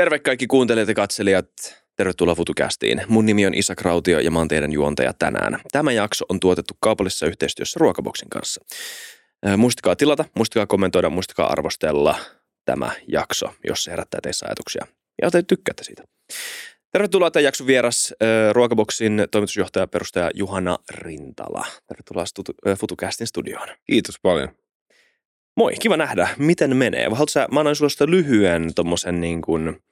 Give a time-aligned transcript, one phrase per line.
[0.00, 1.48] Terve kaikki kuuntelijat ja katselijat.
[1.96, 3.02] Tervetuloa FutuCastiin.
[3.08, 5.60] Mun nimi on Isa Krautio ja mä oon teidän juontaja tänään.
[5.72, 8.64] Tämä jakso on tuotettu kaupallisessa yhteistyössä Ruokaboksin kanssa.
[9.46, 12.18] Äh, Muistakaa tilata, muistakaa kommentoida, muistakaa arvostella
[12.64, 14.86] tämä jakso, jos se herättää teissä ajatuksia.
[15.22, 16.04] Ja te tykkäätte siitä.
[16.92, 21.66] Tervetuloa tämän jakson vieras äh, Ruokaboksin toimitusjohtaja ja perustaja Juhana Rintala.
[21.86, 22.24] Tervetuloa
[22.68, 23.68] äh, FutuCastin studioon.
[23.84, 24.48] Kiitos paljon.
[25.56, 26.28] Moi, kiva nähdä.
[26.38, 27.04] Miten menee?
[27.04, 29.82] Haluatko sä, mä annoin sulle sitä lyhyen tommosen niin kuin,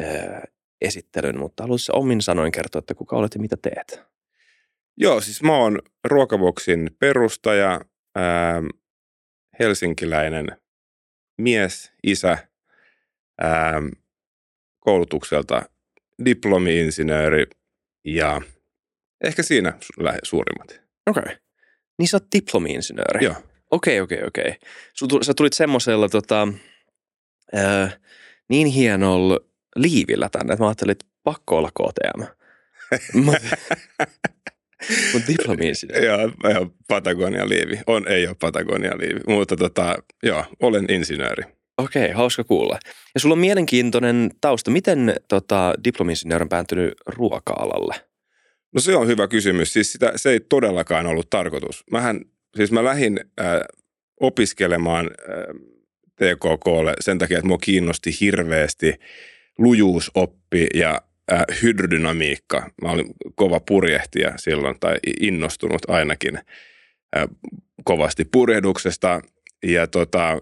[0.00, 0.42] äh,
[0.80, 4.02] esittelyn, mutta haluaisin sä omin sanoin kertoa, että kuka olet ja mitä teet?
[4.96, 7.80] Joo, siis mä oon Ruokaboksin perustaja,
[8.14, 8.62] ää,
[9.58, 10.46] helsinkiläinen
[11.38, 12.38] mies, isä,
[13.40, 13.82] ää,
[14.80, 15.62] koulutukselta
[16.24, 17.46] diplomi-insinööri
[18.04, 18.40] ja
[19.24, 20.80] ehkä siinä lähe- suurimmat.
[21.06, 21.22] Okei.
[21.22, 21.36] Okay.
[21.98, 23.24] Niin sä oot diplomi-insinööri?
[23.24, 23.34] Joo.
[23.70, 24.56] Okei, okei, okei.
[24.92, 26.48] Sul Sä tulit semmoisella tota,
[27.56, 27.98] äh,
[28.48, 29.38] niin hienolla
[29.76, 32.22] liivillä tänne, että mä ajattelin, että pakko olla KTM.
[33.14, 33.56] Mutta
[35.12, 36.06] mut diplomi-insinööri.
[36.06, 37.80] Joo, joo Patagonia liivi.
[37.86, 41.44] On, ei ole Patagonia liivi, mutta tota, joo, olen insinööri.
[41.78, 42.78] Okei, okay, hauska kuulla.
[43.14, 44.70] Ja sulla on mielenkiintoinen tausta.
[44.70, 47.94] Miten tota, diplomi-insinööri on päätynyt ruoka-alalle?
[48.74, 49.72] No se on hyvä kysymys.
[49.72, 51.84] Siis sitä, se ei todellakaan ollut tarkoitus.
[51.90, 52.20] Mähän,
[52.56, 53.46] siis mä lähdin äh,
[54.20, 55.70] opiskelemaan äh,
[56.16, 58.94] TKKlle sen takia, että mua kiinnosti hirveästi
[59.58, 61.00] lujuusoppi ja
[61.32, 62.70] äh, hydrodynamiikka.
[62.82, 67.28] Mä olin kova purjehtija silloin, tai innostunut ainakin äh,
[67.84, 69.20] kovasti purjehduksesta.
[69.62, 70.38] Ja tota,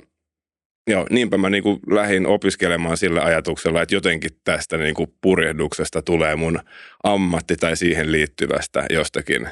[0.90, 6.60] joo, niinpä mä niinku lähdin opiskelemaan sillä ajatuksella, että jotenkin tästä niinku purjehduksesta tulee mun
[7.04, 9.48] ammatti tai siihen liittyvästä jostakin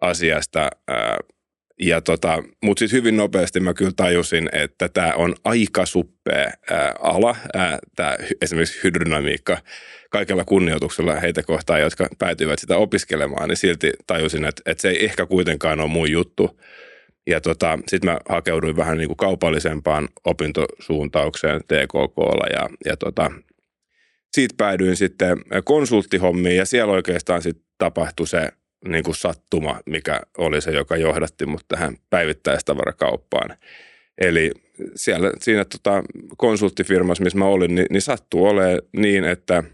[0.00, 0.70] asiasta.
[0.88, 1.18] Ja
[2.00, 7.36] tota, mutta sitten hyvin nopeasti mä kyllä tajusin, että tämä on aika suppea ää, ala,
[7.96, 9.58] tämä esimerkiksi hydrodynamiikka,
[10.10, 15.04] kaikella kunnioituksella heitä kohtaan, jotka päätyivät sitä opiskelemaan, niin silti tajusin, että, että se ei
[15.04, 16.60] ehkä kuitenkaan ole mun juttu.
[17.26, 23.30] Ja tota, sitten mä hakeuduin vähän niin kuin kaupallisempaan opintosuuntaukseen TKKlla ja, ja tota,
[24.32, 28.48] siitä päädyin sitten konsulttihommiin ja siellä oikeastaan sitten tapahtui se
[28.86, 33.56] niin kuin sattuma, mikä oli se, joka johdatti mut tähän päivittäistavarakauppaan.
[34.18, 34.50] Eli
[34.96, 36.02] siellä, siinä tota,
[36.36, 39.64] konsulttifirmassa, missä mä olin, niin, niin sattuu olemaan niin, että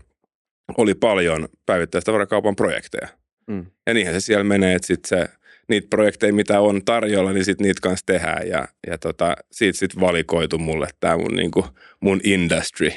[0.78, 3.08] oli paljon päivittäistavarakaupan projekteja.
[3.46, 3.66] Mm.
[3.86, 5.28] Ja niinhän se siellä menee, että sit se,
[5.68, 8.48] niitä projekteja, mitä on tarjolla, niin sit niitä kanssa tehdään.
[8.48, 11.66] Ja, ja tota, siitä sitten valikoitu mulle tämä mun, niinku,
[12.00, 12.92] mun industry.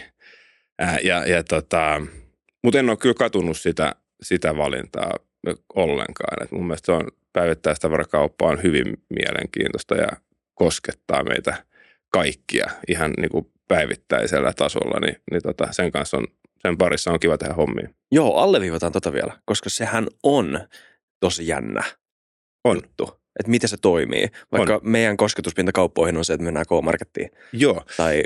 [0.79, 2.01] Ää, ja, ja tota,
[2.63, 5.13] mutta en ole kyllä katunut sitä, sitä valintaa
[5.75, 6.43] ollenkaan.
[6.43, 10.07] Et mun mielestä se on päivittäistavarakauppa on hyvin mielenkiintoista ja
[10.53, 11.63] koskettaa meitä
[12.09, 16.27] kaikkia ihan niin kuin päivittäisellä tasolla, niin, niin tota, sen kanssa on,
[16.61, 17.89] sen parissa on kiva tehdä hommia.
[18.11, 20.59] Joo, alleviivataan tota vielä, koska sehän on
[21.19, 21.83] tosi jännä
[22.63, 22.77] On.
[22.77, 23.25] juttu.
[23.39, 24.27] Että miten se toimii.
[24.51, 24.79] Vaikka On.
[24.83, 28.23] meidän kosketuspinta kauppoihin on se, että mennään K-Markettiin Joo, tai,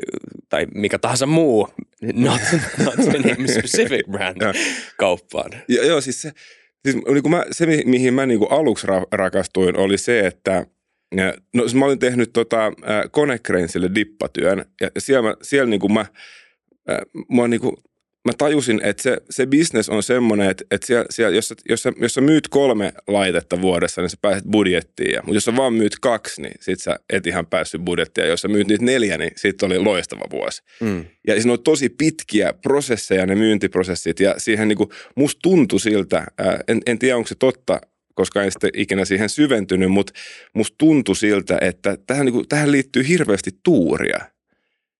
[0.49, 1.69] tai mikä tahansa muu,
[2.13, 2.41] not,
[2.85, 2.93] not
[3.59, 4.53] specific brand, Joo.
[4.97, 5.51] kauppaan.
[5.67, 6.31] ja, joo siis se,
[6.85, 10.19] siis niin kuin mä, se mi- mihin mä niin kuin aluksi ra- rakastuin oli se,
[10.19, 10.65] että
[11.53, 12.71] no siis mä olin tehnyt tota,
[13.11, 16.05] Konecranesille dippatyön ja siellä, mä, siellä niin kuin mä,
[17.31, 17.75] mä, niin kuin,
[18.29, 21.93] mä tajusin, että se, se business on semmoinen, että, että siellä, siellä, jos, jos, sä,
[22.01, 25.11] jos sä myyt kolme laitetta vuodessa, niin sä pääset budjettiin.
[25.11, 28.23] Ja, mutta jos sä vaan myyt kaksi, niin sit sä et ihan päässyt budjettiin.
[28.23, 30.61] Ja jos sä myyt niitä neljä, niin sit oli loistava vuosi.
[30.81, 31.05] Mm.
[31.27, 36.27] Ja siinä on tosi pitkiä prosesseja ne myyntiprosessit ja siihen niin kuin, musta tuntui siltä,
[36.37, 37.81] ää, en, en tiedä onko se totta,
[38.15, 40.13] koska en sitten ikinä siihen syventynyt, mutta
[40.53, 44.19] musta tuntui siltä, että tähän, niin kuin, tähän liittyy hirveästi tuuria.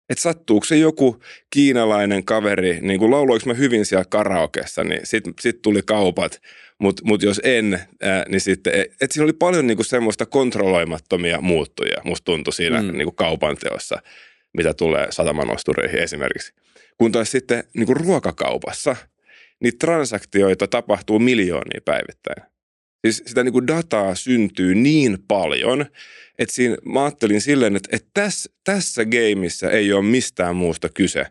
[0.10, 5.34] Että sattuuko se joku kiinalainen kaveri, niin kuin lauloinko mä hyvin siellä karaokessa, niin sitten
[5.40, 6.42] sit tuli kaupat,
[6.80, 11.42] mutta mut jos en, ää, niin sitten, että siinä oli paljon niin kuin semmoista kontrolloimattomia
[11.42, 12.88] muuttuja, musta tuntui siinä Mm.
[12.88, 14.02] niin kuin kaupan teossa,
[14.58, 16.54] mitä tulee satamanostureihin esimerkiksi.
[16.98, 18.96] Kun taas sitten niin kuin ruokakaupassa,
[19.64, 22.44] niitä transaktioita tapahtuu miljoonia päivittäin.
[23.06, 25.86] Siis sitä niin kuin dataa syntyy niin paljon,
[26.40, 31.26] että siinä mä ajattelin silleen, että, että tässä, tässä gameissa ei ole mistään muusta kyse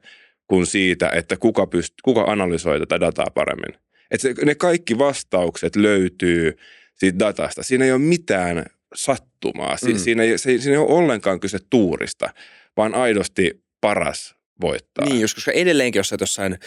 [0.46, 3.74] kuin siitä, että kuka, pyst, kuka analysoi tätä dataa paremmin.
[4.10, 6.56] Että se, ne kaikki vastaukset löytyy
[6.94, 7.62] siitä datasta.
[7.62, 9.76] Siinä ei ole mitään sattumaa.
[9.76, 9.98] Si, Mm.
[9.98, 12.30] siinä, ei, se, siinä ei ole ollenkaan kyse tuurista,
[12.76, 15.04] vaan aidosti paras voittaa.
[15.04, 16.58] Niin, just koska edelleenkin, jos sä jossain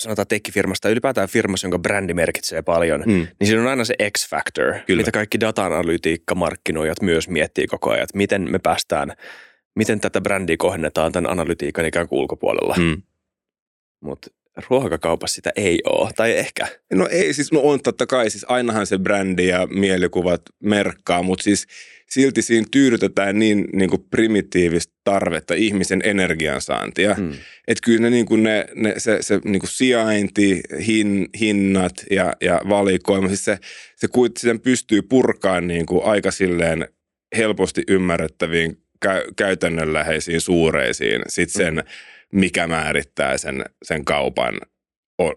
[0.00, 3.12] sanotaan tekkifirmasta tai ylipäätään firmassa, jonka brändi merkitsee paljon, Mm.
[3.12, 5.00] niin siinä on aina se X-factor, Kyllä.
[5.00, 9.12] mitä kaikki data-analytiikka, markkinoijat myös miettii koko ajan, että miten me päästään,
[9.76, 12.74] miten tätä brändiä kohdennetaan tämän analytiikan ikään kuin ulkopuolella.
[12.78, 13.02] Mm.
[14.00, 14.30] mutta
[14.70, 16.66] ruokakaupassa sitä ei ole, tai ehkä.
[16.92, 21.42] No ei, siis no on totta kai, siis ainahan se brändi ja mielikuvat merkkaa, mutta
[21.42, 21.66] siis
[22.10, 27.14] silti siinä tyydytetään niin, niin kuin primitiivistä tarvetta ihmisen energiansaantia.
[27.18, 27.32] Mm.
[27.68, 32.32] Että kyllä ne, niin kuin ne, ne, se, se niin kuin sijainti, hin, hinnat ja,
[32.40, 33.58] ja valikoima, siis se,
[33.96, 34.08] se
[34.38, 36.88] sen pystyy purkaan niin kuin aika silleen
[37.36, 42.38] helposti ymmärrettäviin kä- käytännönläheisiin suureisiin sitten sen, mm.
[42.38, 44.54] mikä määrittää sen, sen kaupan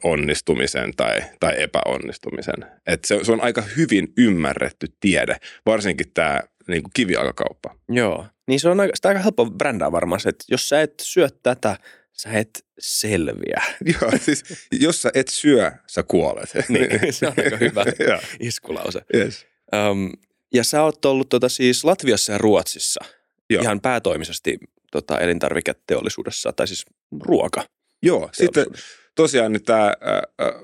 [0.03, 2.65] onnistumisen tai, tai epäonnistumisen.
[2.87, 6.41] Et se, se on aika hyvin ymmärretty tiede, varsinkin tämä
[6.71, 7.75] niin kuin kivijalkakauppa.
[7.89, 10.93] Joo, niin se on aika, sitä aika helppo brändää varmaan se, että jos sä et
[11.01, 11.77] syö tätä,
[12.11, 13.61] sä et selviä.
[14.01, 16.49] Joo, siis jos sä et syö, sä kuolet.
[16.69, 17.85] niin, se on aika hyvä
[18.39, 19.01] iskulause.
[19.15, 19.45] Yes.
[19.91, 20.11] Um,
[20.53, 23.05] ja sä oot ollut tota, siis Latviassa ja Ruotsissa
[23.49, 23.61] Joo.
[23.61, 24.57] ihan päätoimisesti
[24.91, 26.85] tota, elintarviketeollisuudessa, tai siis
[27.21, 27.63] ruoka.
[28.03, 28.65] Joo, sitten
[29.15, 29.93] tosiaan nyt tämä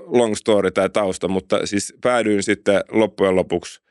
[0.05, 3.81] long story, tämä tausta, mutta siis päädyin sitten loppujen lopuksi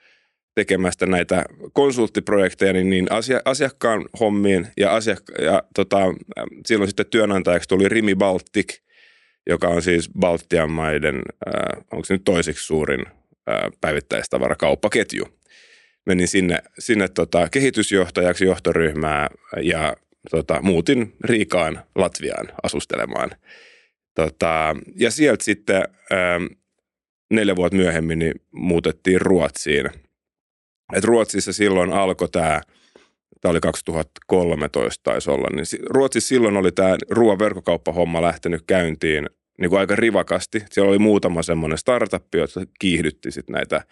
[0.57, 5.99] tekemästä näitä konsulttiprojekteja niin, niin asia, asiakkaan hommiin ja, asiak- ja tota,
[6.67, 8.81] silloin sitten työnantajaksi tuli Rimi Baltic,
[9.47, 15.29] joka on siis Baltian maiden, äh, onko se nyt toisiksi suurin äh, päivittäistavarakauppaketju.
[16.07, 19.31] Menin sinne, sinne tota, kehitysjohtajaksi johtoryhmää
[19.63, 19.97] ja
[20.31, 23.31] tota, muutin Riikaan Latviaan asustelemaan.
[24.15, 26.57] Tota, ja sieltä sitten äh,
[27.31, 29.91] neljä vuotta myöhemmin niin muutettiin Ruotsiin–
[30.93, 32.61] et Ruotsissa silloin alkoi tämä,
[33.41, 39.29] tämä oli 2013 taisi olla, niin Ruotsissa silloin oli tämä ruoan verkkokauppahomma lähtenyt käyntiin
[39.61, 40.65] niin kuin aika rivakasti.
[40.71, 43.83] Siellä oli muutama semmoinen startup, jotka kiihdytti sit näitä,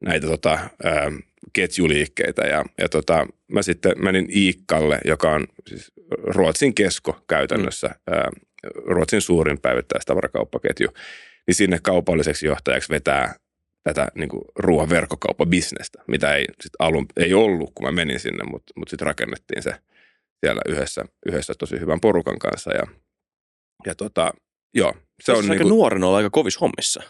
[0.00, 0.50] näitä tota,
[0.84, 1.12] ää,
[1.52, 2.42] ketjuliikkeitä.
[2.42, 8.14] Ja, ja tota, mä sitten menin Iikkalle, joka on siis Ruotsin kesko käytännössä, mm.
[8.14, 8.30] ää,
[8.74, 10.88] Ruotsin suurin päivittäistavarakauppaketju,
[11.46, 13.34] niin sinne kaupalliseksi johtajaksi vetää
[13.82, 18.44] tätä niin kuin ruoan verkkokauppabisnestä, mitä ei sit alun ei ollut, kun mä menin sinne,
[18.44, 19.74] mutta mut sitten rakennettiin se
[20.40, 22.72] siellä yhdessä, yhdessä tosi hyvän porukan kanssa.
[22.72, 22.86] Ja,
[23.86, 24.32] ja tota,
[24.74, 25.70] joo, se on niin aika kuin...
[25.70, 27.02] nuorena olla aika kovis hommissa.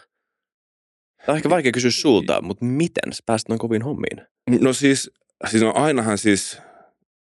[1.25, 4.27] Tämä on ehkä vaikea kysyä sulta, mutta miten sä pääsit noin koviin hommiin?
[4.61, 5.11] No siis,
[5.49, 6.57] siis no ainahan siis,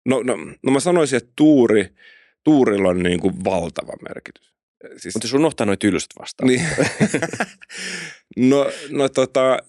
[0.05, 1.89] no, no, no mä sanoisin, että tuuri,
[2.43, 4.54] tuurilla on niin kuin valtava merkitys.
[4.97, 5.15] Siis...
[5.15, 6.47] Mutta jos unohtaa noin tylsät vastaan.
[6.47, 6.61] Niin.
[8.49, 9.59] no, no tota,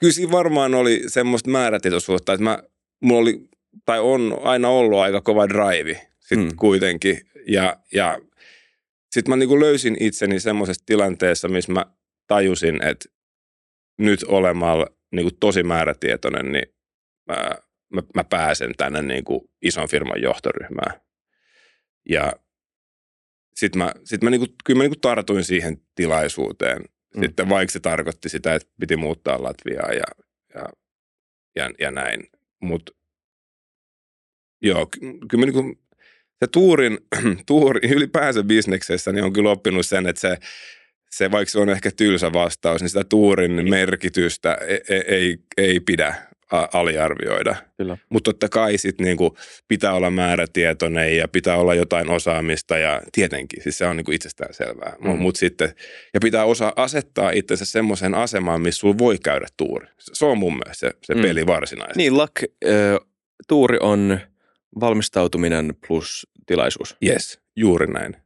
[0.00, 2.58] kyllä siinä varmaan oli semmoista määrätietoisuutta, että mä,
[3.02, 3.48] mulla oli,
[3.84, 6.56] tai on aina ollut aika kova drive sitten hmm.
[6.56, 7.20] kuitenkin.
[7.46, 8.18] Ja, ja
[9.10, 11.86] sitten mä niinku löysin itseni semmoisessa tilanteessa, missä mä
[12.26, 13.08] tajusin, että
[13.98, 16.74] nyt olemalla niinku tosi määrätietoinen, niin
[17.28, 17.50] mä,
[17.94, 21.00] mä, mä pääsen tänne niinku ison firman johtoryhmään.
[22.08, 22.32] Ja
[23.54, 26.82] sitten mä, sit mä niinku, kyllä mä niinku tartuin siihen tilaisuuteen.
[27.16, 27.22] Mm.
[27.22, 30.04] Sitten vaikka se tarkoitti sitä, että piti muuttaa Latviaa ja,
[30.54, 30.66] ja,
[31.56, 32.28] ja, ja näin.
[32.60, 32.92] Mutta
[34.62, 35.78] joo, kyllä mä niinku,
[36.38, 36.98] se tuurin,
[37.46, 40.36] tuuri, ylipäänsä bisneksessä niin on kyllä oppinut sen, että se,
[41.10, 45.80] se vaikka se on ehkä tylsä vastaus, niin sitä tuurin merkitystä ei, ei, ei, ei
[45.80, 46.31] pidä
[46.72, 47.56] aliarvioida.
[48.08, 49.36] Mutta totta kai sit niinku
[49.68, 54.54] pitää olla määrätietoinen ja pitää olla jotain osaamista ja tietenkin, siis se on niinku itsestään
[54.54, 54.96] selvää.
[55.00, 55.18] Mm.
[55.18, 55.74] Mut sitten,
[56.14, 59.86] ja pitää osaa asettaa itsensä semmoiseen asemaan, missä sulla voi käydä tuuri.
[59.98, 61.22] Se on mun mielestä se, se mm.
[61.22, 61.98] peli varsinaisesti.
[61.98, 63.08] Niin, luck, äh,
[63.48, 64.18] tuuri on
[64.80, 66.96] valmistautuminen plus tilaisuus.
[67.06, 68.16] Yes, juuri näin.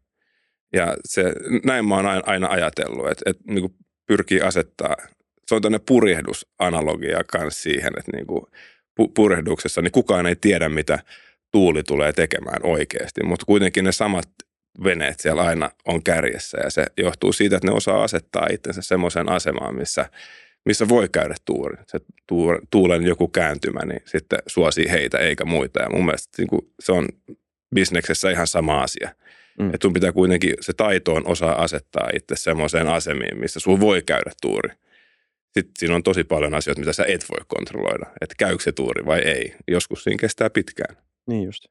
[0.72, 1.32] Ja se,
[1.64, 3.74] näin mä oon aina ajatellut, että, että niin
[4.06, 4.96] pyrkii asettaa
[5.48, 8.46] se on tämmöinen purjehdusanalogia kanssa siihen, että niin kuin
[9.14, 10.98] purjehduksessa niin kukaan ei tiedä, mitä
[11.52, 14.28] tuuli tulee tekemään oikeasti, mutta kuitenkin ne samat
[14.84, 19.28] veneet siellä aina on kärjessä ja se johtuu siitä, että ne osaa asettaa itsensä semmoiseen
[19.28, 20.10] asemaan, missä,
[20.64, 21.76] missä voi käydä tuuri.
[21.86, 21.98] Se
[22.70, 26.92] tuulen joku kääntymä, niin sitten suosii heitä eikä muita ja mun mielestä niin kuin se
[26.92, 27.08] on
[27.74, 29.10] bisneksessä ihan sama asia.
[29.58, 29.66] Mm.
[29.66, 34.02] Että sun pitää kuitenkin, se taito on osaa asettaa itse semmoiseen asemiin, missä sun voi
[34.02, 34.70] käydä tuuri
[35.56, 38.06] sitten siinä on tosi paljon asioita, mitä sä et voi kontrolloida.
[38.20, 39.54] Että käykö se tuuri vai ei.
[39.68, 40.96] Joskus siinä kestää pitkään.
[41.26, 41.64] Niin just.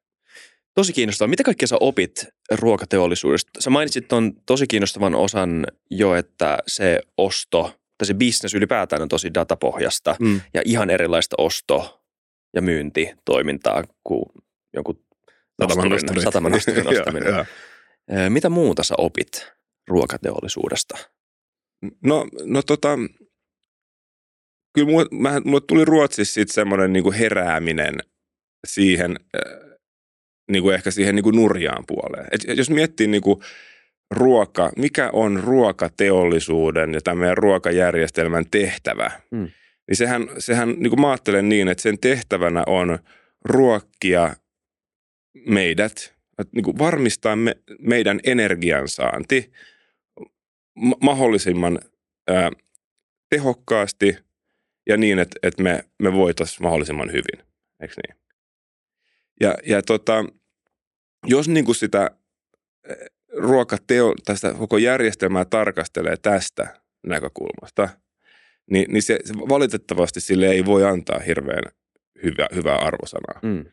[0.74, 1.30] Tosi kiinnostavaa.
[1.30, 3.62] Mitä kaikkea sä opit ruokateollisuudesta?
[3.62, 9.08] Sä mainitsit tuon tosi kiinnostavan osan jo, että se osto tai se business ylipäätään on
[9.08, 10.42] tosi datapohjasta mm.
[10.54, 12.02] ja ihan erilaista osto-
[12.54, 14.26] ja myyntitoimintaa kuin
[14.74, 15.00] jonkun
[16.24, 17.46] sataman nostaminen.
[18.30, 19.52] Mitä muuta sä opit
[19.88, 20.98] ruokateollisuudesta?
[22.04, 22.90] No, no tota,
[24.76, 27.96] kyllä mulle, mä, mulle tuli Ruotsissa sitten semmoinen niin herääminen
[28.68, 29.16] siihen,
[30.52, 32.28] niin kuin ehkä siihen niin kuin nurjaan puoleen.
[32.32, 33.40] Et jos miettii niin kuin
[34.12, 39.48] ruoka, mikä on ruokateollisuuden ja tämän meidän ruokajärjestelmän tehtävä, mm.
[39.88, 43.00] niin sehän, sehän niin kuin mä ajattelen niin, että sen tehtävänä on
[43.46, 44.36] ruokkia
[45.48, 46.16] meidät,
[46.52, 49.52] niin kuin varmistaa me, meidän energiansaanti
[50.76, 51.80] ma- mahdollisimman
[52.28, 52.52] ää,
[53.30, 54.18] tehokkaasti
[54.88, 57.48] ja niin, että, että me, me voitaisiin mahdollisimman hyvin.
[57.82, 58.22] Eikö niin?
[59.42, 60.26] Ja, ja tota,
[61.26, 62.12] jos niin kuin sitä
[63.38, 67.90] ruokateo, tästä koko järjestelmää tarkastelee tästä näkökulmasta,
[68.72, 71.64] niin, niin se, se valitettavasti sille ei voi antaa hirveän
[72.24, 73.40] hyvä, hyvää arvosanaa.
[73.44, 73.66] Mm.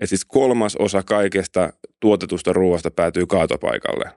[0.00, 4.10] Et siis kolmas osa kaikesta tuotetusta ruoasta päätyy kaatopaikalle.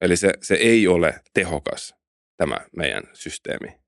[0.00, 1.94] Eli se, se ei ole tehokas,
[2.36, 3.81] tämä meidän systeemi.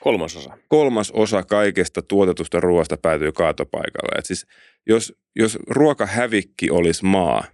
[0.00, 0.58] Kolmasosa.
[0.68, 4.18] Kolmas osa kaikesta tuotetusta ruoasta päätyy kaatopaikalle.
[4.18, 4.46] Et siis
[4.86, 7.44] jos, jos ruokahävikki olisi maa,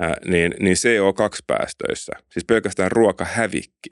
[0.00, 3.90] ää, niin, niin CO2-päästöissä, siis pelkästään ruokahävikki,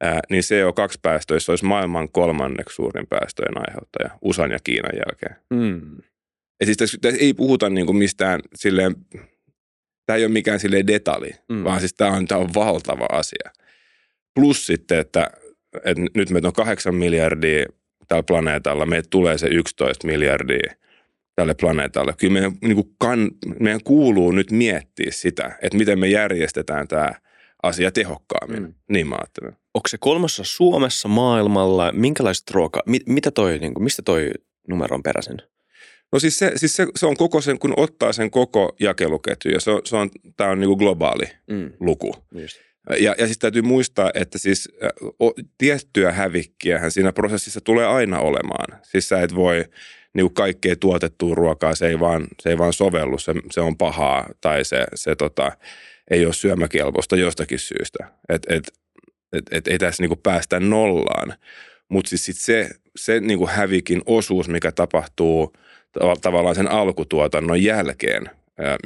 [0.00, 5.36] ää, niin CO2-päästöissä olisi maailman kolmanneksi suurin päästöjen aiheuttaja USAn ja Kiinan jälkeen.
[5.50, 5.96] Mm.
[6.60, 8.94] Ja siis tässä, tässä ei puhuta niin kuin mistään silleen,
[10.06, 11.64] tämä ei ole mikään silleen detali, mm.
[11.64, 13.50] vaan siis tämä on, tämä on valtava asia.
[14.34, 15.30] Plus sitten, että,
[15.84, 17.66] että nyt meitä on kahdeksan miljardia
[18.08, 20.74] tällä planeetalla, meitä tulee se 11 miljardia
[21.34, 22.14] tälle planeetalle.
[22.18, 27.12] Kyllä meidän, niin kuin kan, meidän kuuluu nyt miettiä sitä, että miten me järjestetään tämä
[27.62, 28.62] asia tehokkaammin.
[28.62, 28.74] Mm.
[28.88, 29.56] Niin mä ajattelen.
[29.74, 34.30] Onko se kolmassa Suomessa, maailmalla, minkälaista ruokaa, mit, mitä toi, niin kuin, mistä toi
[34.68, 35.38] numero on peräisin?
[36.12, 39.60] No siis, se, siis se, se on koko sen, kun ottaa sen koko jakeluketju ja
[39.60, 41.72] se on, se on, tämä on niin kuin globaali mm.
[41.80, 42.14] luku.
[42.34, 42.60] Just.
[42.90, 44.68] Ja, ja siis täytyy muistaa, että siis
[45.22, 48.80] o, tiettyä hävikkiä siinä prosessissa tulee aina olemaan.
[48.82, 49.64] Siis sä et voi
[50.14, 53.76] niin kuin kaikkea tuotettua ruokaa, se ei vaan, se ei vaan sovellu, se, se on
[53.76, 55.52] pahaa tai se, se tota,
[56.10, 58.10] ei ole syömäkelpoista jostakin syystä.
[58.28, 58.72] Et, et,
[59.32, 61.34] et, et, ei tässä niin kuin päästä nollaan.
[61.88, 65.52] Mutta siis sit se, se niin kuin hävikin osuus, mikä tapahtuu
[66.20, 68.30] tavallaan sen alkutuotannon jälkeen,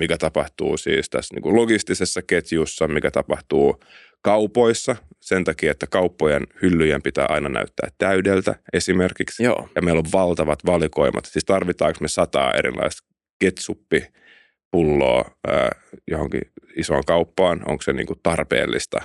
[0.01, 3.81] mikä tapahtuu siis tässä niin kuin logistisessa ketjussa, mikä tapahtuu
[4.23, 9.43] kaupoissa sen takia, että kauppojen hyllyjen pitää aina näyttää täydeltä esimerkiksi.
[9.43, 9.69] Joo.
[9.75, 11.25] Ja meillä on valtavat valikoimat.
[11.25, 13.09] Siis tarvitaanko me sataa erilaista
[13.41, 15.71] ketsuppipulloa ää,
[16.11, 16.43] johonkin
[16.77, 17.63] isoon kauppaan?
[17.67, 19.01] Onko se niin kuin tarpeellista?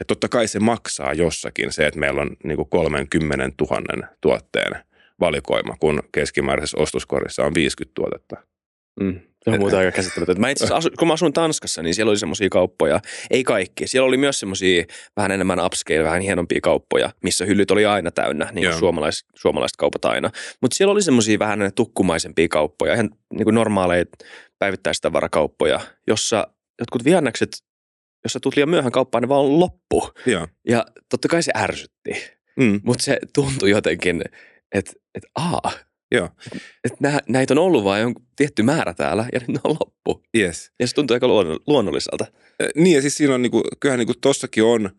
[0.00, 4.76] Et totta kai se maksaa jossakin se, että meillä on niin kuin 30 000 tuotteen
[5.20, 8.36] valikoima, kun keskimääräisessä ostoskorissa on 50 tuotetta.
[9.00, 9.20] Mm.
[9.46, 10.40] Se on muuta aika käsittämätöntä.
[10.40, 13.00] Mä itse asu, kun mä asuin Tanskassa, niin siellä oli semmoisia kauppoja.
[13.30, 13.86] Ei kaikki.
[13.86, 14.84] Siellä oli myös semmoisia
[15.16, 19.76] vähän enemmän upscale, vähän hienompia kauppoja, missä hyllyt oli aina täynnä, niin kuin suomalais, suomalaiset
[19.76, 20.30] kaupat aina.
[20.62, 24.04] Mutta siellä oli semmoisia vähän tukkumaisempia kauppoja, ihan niin kuin normaaleja
[24.58, 26.46] päivittäistavarakauppoja, jossa
[26.80, 27.48] jotkut vihannekset,
[28.24, 30.10] jos sä tulet liian myöhään kauppaan, ne vaan on loppu.
[30.26, 32.10] Ja, ja totta kai se ärsytti.
[32.56, 32.80] Mm.
[32.84, 34.22] Mutta se tuntui jotenkin,
[34.74, 35.72] että et, aa,
[36.12, 36.28] Joo.
[36.84, 40.22] Että nä, näitä on ollut vain tietty määrä täällä ja nyt ne on loppu.
[40.36, 40.72] Yes.
[40.80, 41.28] Ja se tuntuu aika
[41.66, 42.26] luonnolliselta.
[42.74, 44.90] Niin ja siis siinä on niinku, kyllähän niinku tossakin on,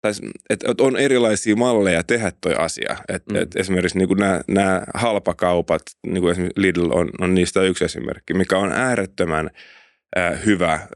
[0.00, 0.12] tai
[0.50, 2.96] et, et on erilaisia malleja tehdä toi asia.
[3.08, 3.36] Et, mm.
[3.36, 4.14] et esimerkiksi niinku
[4.48, 9.50] nämä halpakaupat, niinku esimerkiksi Lidl on, on niistä yksi esimerkki, mikä on äärettömän
[10.18, 10.88] äh, hyvä äh,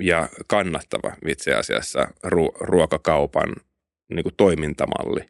[0.00, 3.52] ja kannattava itse asiassa ru- ruokakaupan
[4.14, 5.20] niinku toimintamalli.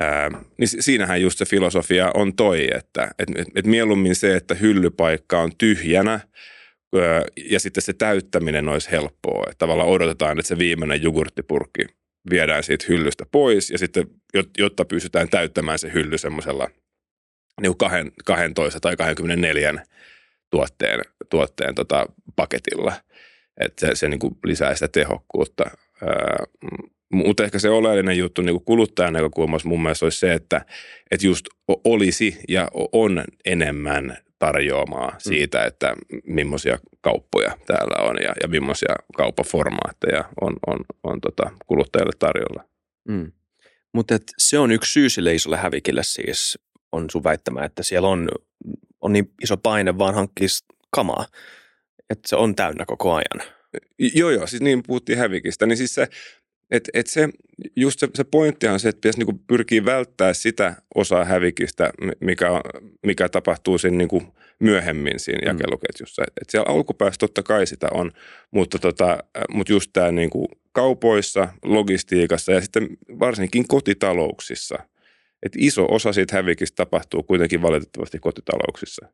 [0.00, 4.54] Ää, niin siinähän just se filosofia on toi, että et, et, et mieluummin se, että
[4.54, 9.44] hyllypaikka on tyhjänä ää, ja sitten se täyttäminen olisi helppoa.
[9.46, 11.86] Että tavallaan odotetaan, että se viimeinen jogurttipurkki
[12.30, 14.06] viedään siitä hyllystä pois ja sitten,
[14.58, 16.70] jotta pystytään täyttämään se hylly semmoisella
[17.60, 17.74] niin
[18.24, 19.84] 12 tai 24
[20.50, 22.92] tuotteen, tuotteen tota paketilla.
[23.60, 25.64] Että se, se niin kuin lisää sitä tehokkuutta.
[26.02, 26.44] Ää,
[27.14, 30.66] mutta ehkä se oleellinen juttu niin kuin kuluttajan näkökulmassa mun mielestä olisi se, että,
[31.10, 31.46] että just
[31.84, 35.16] olisi ja on enemmän tarjoamaa mm.
[35.18, 35.94] siitä, että
[36.26, 42.64] millaisia kauppoja täällä on ja, ja millaisia kauppaformaatteja on, on, on tota kuluttajalle tarjolla.
[43.08, 43.32] Mm.
[43.92, 46.58] Mutta se on yksi syy sille isolle hävikille siis,
[46.92, 48.28] on sun väittämä, että siellä on,
[49.00, 50.48] on niin iso paine vaan hankkia
[50.90, 51.26] kamaa,
[52.10, 53.54] että se on täynnä koko ajan.
[53.98, 56.08] Joo, joo, siis niin puhuttiin hävikistä, niin siis se,
[56.74, 57.28] et, et se,
[57.76, 61.90] just se, se pointti on se, että pitäisi niinku pyrkiä välttää sitä osaa hävikistä,
[62.20, 62.48] mikä,
[63.06, 64.22] mikä tapahtuu siinä niinku
[64.58, 65.58] myöhemmin siinä mm.
[65.58, 66.22] jakeluketjussa.
[66.22, 68.12] Et, et siellä alkupäässä totta kai sitä on,
[68.50, 69.18] mutta, tota,
[69.50, 72.88] mutta just tämä niinku kaupoissa, logistiikassa ja sitten
[73.18, 74.78] varsinkin kotitalouksissa.
[75.42, 79.06] Et iso osa siitä hävikistä tapahtuu kuitenkin valitettavasti kotitalouksissa.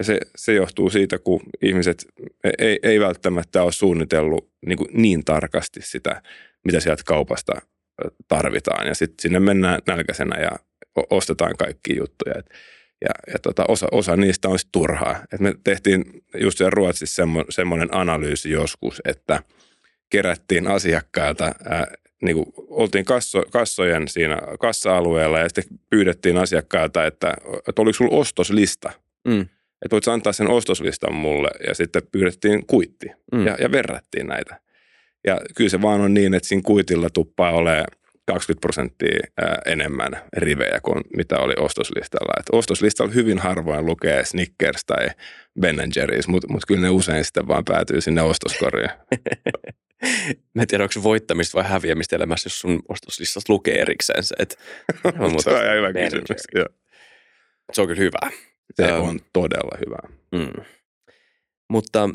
[0.00, 2.06] Ja se, se johtuu siitä, kun ihmiset
[2.58, 6.22] ei, ei välttämättä ole suunnitellut niin, kuin niin tarkasti sitä,
[6.64, 7.52] mitä sieltä kaupasta
[8.28, 8.86] tarvitaan.
[8.86, 10.50] Ja sitten sinne mennään nälkäisenä ja
[11.10, 12.34] ostetaan kaikki juttuja.
[12.38, 12.50] Et,
[13.00, 15.24] ja, ja tota, osa, osa niistä on sitten turhaa.
[15.32, 16.04] Et me tehtiin
[16.40, 19.42] just siellä Ruotsissa semmo, semmoinen analyysi joskus, että
[20.10, 21.86] kerättiin asiakkailta, ää,
[22.22, 27.34] niin kuin oltiin kasso, kassojen siinä kassa-alueella ja sitten pyydettiin asiakkailta, että,
[27.68, 28.92] että oliko sulla ostoslista.
[29.28, 29.46] Mm.
[29.82, 33.46] Että voit antaa sen ostoslistan mulle ja sitten pyydettiin kuitti mm.
[33.46, 34.60] ja, ja verrattiin näitä.
[35.26, 37.86] Ja kyllä se vaan on niin, että siinä kuitilla tuppaa olemaan
[38.26, 39.20] 20 prosenttia
[39.66, 42.40] enemmän rivejä kuin mitä oli ostoslistalla.
[42.40, 45.08] Et ostoslistalla hyvin harvoin lukee Snickers tai
[45.60, 48.90] Ben Jerry's, mutta mut kyllä ne usein sitten vaan päätyy sinne ostoskoriin.
[50.54, 54.34] Mä en tiedä, onko voittamista vai häviämistä elämässä, jos sun ostoslistassa lukee erikseen se.
[54.38, 54.56] Että
[55.42, 56.42] se on hyvä kysymys.
[57.72, 58.30] Se on kyllä hyvä.
[58.74, 60.16] Se um, on todella hyvä.
[60.32, 60.64] Mm.
[61.68, 62.08] Mutta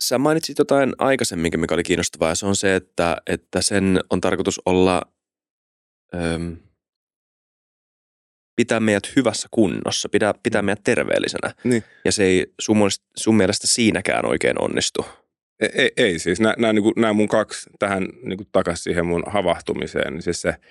[0.00, 4.60] Sä mainitsit jotain aikaisemmin, mikä oli kiinnostavaa, se on se, että, että sen on tarkoitus
[4.66, 5.02] olla,
[6.14, 6.56] öm,
[8.56, 11.54] pitää meidät hyvässä kunnossa, pitää, pitää meidät terveellisenä.
[11.64, 11.84] Niin.
[12.04, 12.76] Ja se ei sun,
[13.16, 15.06] sun mielestä siinäkään oikein onnistu.
[15.60, 16.40] Ei, ei, ei siis.
[16.40, 20.54] Nämä, nämä, niin nämä mun kaksi tähän niin takaisin siihen mun havahtumiseen, niin siis se–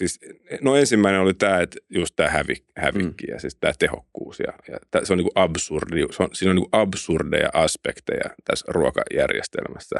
[0.00, 0.20] Siis,
[0.60, 3.32] no ensimmäinen oli tämä, että just tämä hävik, hävikki mm.
[3.32, 4.40] ja siis tämä tehokkuus.
[4.40, 8.66] Ja, ja tää, se on niin absurdi, se on, siinä on niin absurdeja aspekteja tässä
[8.68, 9.96] ruokajärjestelmässä.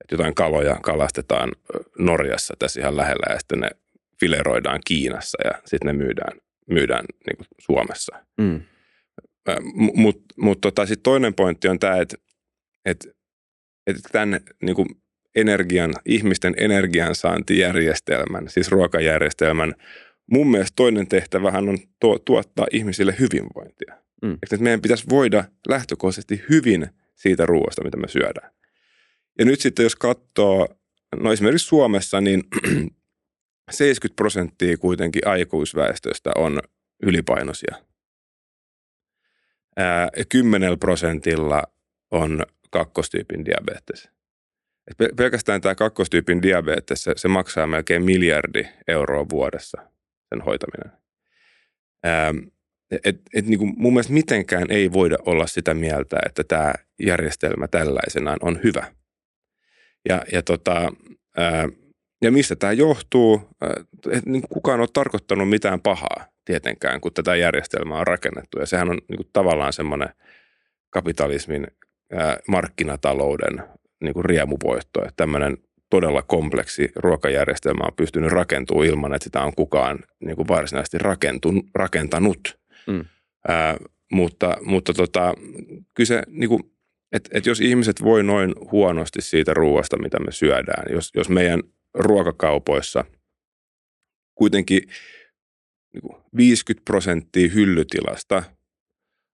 [0.00, 1.52] Että jotain kaloja kalastetaan
[1.98, 3.70] Norjassa tässä ihan lähellä ja sitten ne
[4.20, 8.18] fileroidaan Kiinassa ja sitten ne myydään, myydään niin kuin Suomessa.
[8.38, 8.60] Mm.
[9.94, 12.16] Mutta mut tota, sitten toinen pointti on tämä, että
[12.84, 13.08] et,
[13.86, 14.88] et tämän niin kuin
[15.40, 19.74] energian, ihmisten energiansaantijärjestelmän, siis ruokajärjestelmän,
[20.30, 23.94] mun mielestä toinen tehtävähän on tuo, tuottaa ihmisille hyvinvointia.
[24.22, 24.38] Mm.
[24.42, 28.50] Että meidän pitäisi voida lähtökohtaisesti hyvin siitä ruoasta, mitä me syödään.
[29.38, 30.68] Ja nyt sitten jos katsoo,
[31.16, 32.42] no esimerkiksi Suomessa, niin
[33.70, 36.60] 70 prosenttia kuitenkin aikuisväestöstä on
[37.02, 37.76] ylipainoisia.
[39.76, 41.62] Ää, 10 prosentilla
[42.10, 44.10] on kakkostyypin diabetes.
[45.16, 49.82] Pelkästään tämä kakkostyypin diabetes, se, se maksaa melkein miljardi euroa vuodessa,
[50.28, 50.92] sen hoitaminen.
[52.06, 52.38] Ähm,
[53.04, 57.68] et, et niin kuin mun mielestä mitenkään ei voida olla sitä mieltä, että tämä järjestelmä
[57.68, 58.92] tällaisenaan on hyvä.
[60.08, 60.92] Ja, ja, tota,
[61.36, 61.68] ää,
[62.22, 63.48] ja mistä tämä johtuu?
[64.10, 68.58] Et niin kukaan ole tarkoittanut mitään pahaa tietenkään, kun tätä järjestelmää on rakennettu.
[68.58, 70.08] Ja sehän on niin kuin tavallaan semmoinen
[70.90, 71.66] kapitalismin,
[72.12, 73.62] ää, markkinatalouden
[74.00, 75.56] niin kuin riemuvoitto, että tämmöinen
[75.90, 81.62] todella kompleksi ruokajärjestelmä on pystynyt rakentumaan ilman, että sitä on kukaan niin kuin varsinaisesti rakentun,
[81.74, 82.58] rakentanut.
[82.86, 83.04] Mm.
[83.48, 83.76] Ää,
[84.12, 85.34] mutta mutta tota,
[85.94, 86.62] kyllä se, niin kuin,
[87.12, 91.62] että, että jos ihmiset voi noin huonosti siitä ruoasta, mitä me syödään, jos, jos meidän
[91.94, 93.04] ruokakaupoissa
[94.34, 94.82] kuitenkin
[95.94, 98.42] niin kuin 50 prosenttia hyllytilasta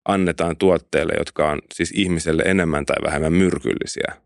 [0.08, 4.14] annetaan tuotteille, jotka on siis ihmiselle enemmän tai vähemmän myrkyllisiä–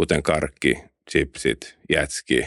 [0.00, 0.74] kuten karkki,
[1.10, 2.42] chipsit, jätski,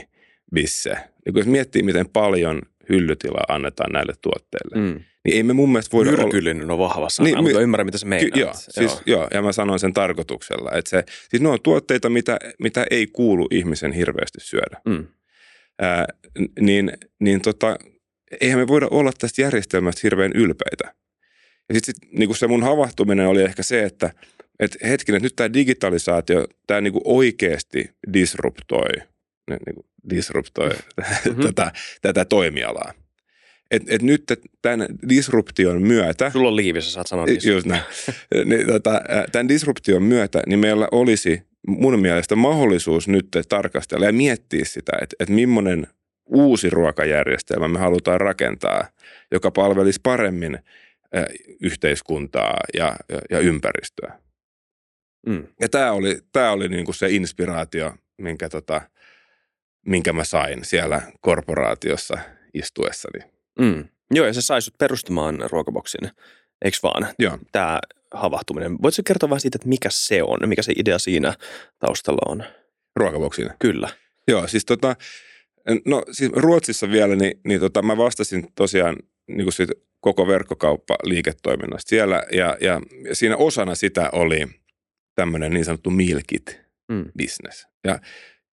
[0.54, 0.90] bisse.
[1.26, 5.04] Niin jos miettii, miten paljon hyllytilaa annetaan näille tuotteille, mm.
[5.26, 6.74] niin ei me mun mielestä voida Myrkyllinen olla...
[6.74, 8.34] on vahva sana, niin, mutta ymmärrän, mitä se meinaat.
[8.34, 9.02] Ky- joo, siis, joo.
[9.06, 10.72] joo, ja mä sanon sen tarkoituksella.
[10.78, 14.82] Että se, siis ne on tuotteita, mitä, mitä ei kuulu ihmisen hirveästi syödä.
[14.86, 15.08] Mm.
[15.80, 16.06] Ää,
[16.60, 17.78] niin niin tota,
[18.42, 20.94] eihän me voida olla tästä järjestelmästä hirveän ylpeitä.
[21.70, 24.12] Ja sitten sit, niin se mun havahtuminen oli ehkä se, että–
[24.64, 28.90] että hetkinen, nyt tämä digitalisaatio, tämä niinku oikeasti disruptoi,
[29.66, 31.44] niinku disruptoi mm-hmm.
[31.44, 31.72] tätä,
[32.02, 32.94] tätä toimialaa.
[33.72, 34.24] Et, et nyt
[34.62, 36.30] tämän disruption myötä...
[36.30, 37.84] Sulla on liivissä, saat sanoa Just näin.
[38.46, 44.66] niin, tota, tämän disruption myötä niin meillä olisi mun mielestä mahdollisuus nyt tarkastella ja miettiä
[44.66, 45.88] sitä, että, että millainen
[46.26, 48.88] uusi ruokajärjestelmä me halutaan rakentaa,
[49.32, 50.60] joka palvelisi paremmin
[51.62, 54.23] yhteiskuntaa ja, ja, ja ympäristöä.
[55.28, 55.48] Mm.
[55.60, 58.82] Ja tämä oli, tää oli niinku se inspiraatio, minkä, tota,
[59.86, 62.18] minkä mä sain siellä korporaatiossa
[62.54, 63.20] istuessani.
[63.60, 63.86] Mm.
[64.12, 66.12] Joo, ja se sai sut perustamaan ruokaboksin,
[66.66, 67.08] eikö vaan?
[67.20, 67.38] Joo.
[67.52, 67.80] Tämä
[68.14, 68.82] havahtuminen.
[68.82, 71.34] Voitko kertoa vähän siitä, että mikä se on, mikä se idea siinä
[71.80, 72.44] taustalla on?
[72.96, 73.50] Ruokaboksin?
[73.60, 73.90] Kyllä.
[74.28, 74.96] Joo, siis tota,
[75.86, 78.96] no siis Ruotsissa vielä, niin, niin tota, mä vastasin tosiaan
[79.28, 82.82] niin kuin siitä koko verkkokauppa liiketoiminnasta siellä, ja, ja
[83.14, 84.48] siinä osana sitä oli–
[85.16, 87.06] tämmöinen niin sanottu milkit mm.
[87.18, 87.68] business.
[87.84, 88.00] Ja,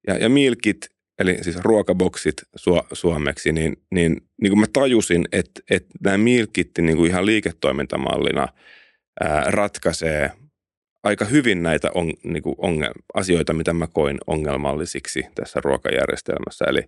[0.06, 5.60] ja, ja milkit eli siis ruokaboksit su- suomeksi, niin, niin, niin kuin mä tajusin, että,
[5.70, 8.48] että nämä milkitti niin kuin ihan liiketoimintamallina
[9.20, 10.30] ää, ratkaisee
[11.02, 16.64] aika hyvin näitä on, niin kuin ongel, asioita, mitä mä koin ongelmallisiksi tässä ruokajärjestelmässä.
[16.68, 16.82] Eli,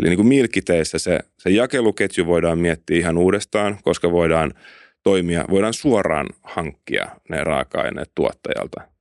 [0.00, 4.54] eli niin kuin milkiteissä se, se jakeluketju voidaan miettiä ihan uudestaan, koska voidaan
[5.02, 8.80] toimia, voidaan suoraan hankkia ne raaka-aineet tuottajalta–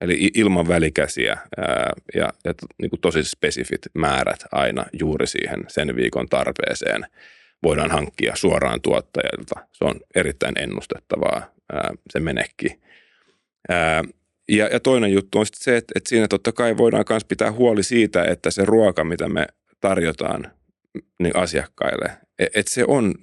[0.00, 5.96] Eli ilman välikäsiä ää, ja, ja niin kuin tosi spesifit määrät aina juuri siihen sen
[5.96, 7.06] viikon tarpeeseen
[7.62, 9.60] voidaan hankkia suoraan tuottajilta.
[9.72, 12.80] Se on erittäin ennustettavaa ää, se menekki.
[13.68, 14.04] Ää,
[14.48, 17.52] ja, ja toinen juttu on sitten se, että, että siinä totta kai voidaan myös pitää
[17.52, 19.46] huoli siitä, että se ruoka, mitä me
[19.80, 20.52] tarjotaan
[21.18, 23.14] niin asiakkaille, e, että se on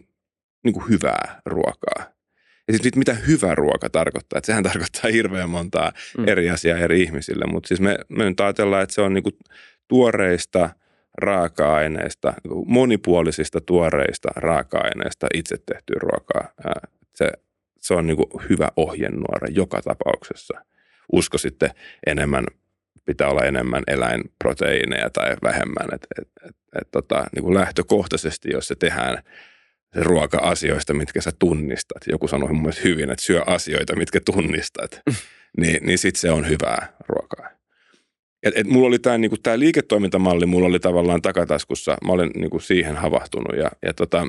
[0.64, 2.17] niin kuin hyvää ruokaa.
[2.68, 6.28] Ja sitten mitä hyvä ruoka tarkoittaa, että sehän tarkoittaa hirveän montaa mm.
[6.28, 9.32] eri asiaa eri ihmisille, mutta siis me, me nyt ajatellaan, että se on niinku
[9.88, 10.70] tuoreista
[11.18, 12.34] raaka-aineista,
[12.66, 16.50] monipuolisista tuoreista raaka-aineista itse tehtyä ruokaa.
[17.16, 17.32] Se,
[17.80, 20.62] se on niinku hyvä ohjenuora joka tapauksessa.
[21.14, 21.70] Usko sitten
[22.08, 22.46] enemmän,
[23.06, 25.88] pitää olla enemmän eläinproteiineja tai vähemmän.
[25.94, 29.18] Et, et, et, et tota, niin lähtökohtaisesti, jos se tehdään–
[29.98, 32.08] ruoka-asioista, mitkä sä tunnistat.
[32.08, 35.02] Joku sanoi mun mielestä hyvin, että syö asioita, mitkä tunnistat.
[35.62, 37.50] niin, niin sit se on hyvää ruokaa.
[38.44, 41.98] Et, et mulla oli tämä niinku, tää liiketoimintamalli, mulla oli tavallaan takataskussa.
[42.06, 43.58] Mä olen niinku, siihen havahtunut.
[43.58, 44.28] Ja, ja, tota,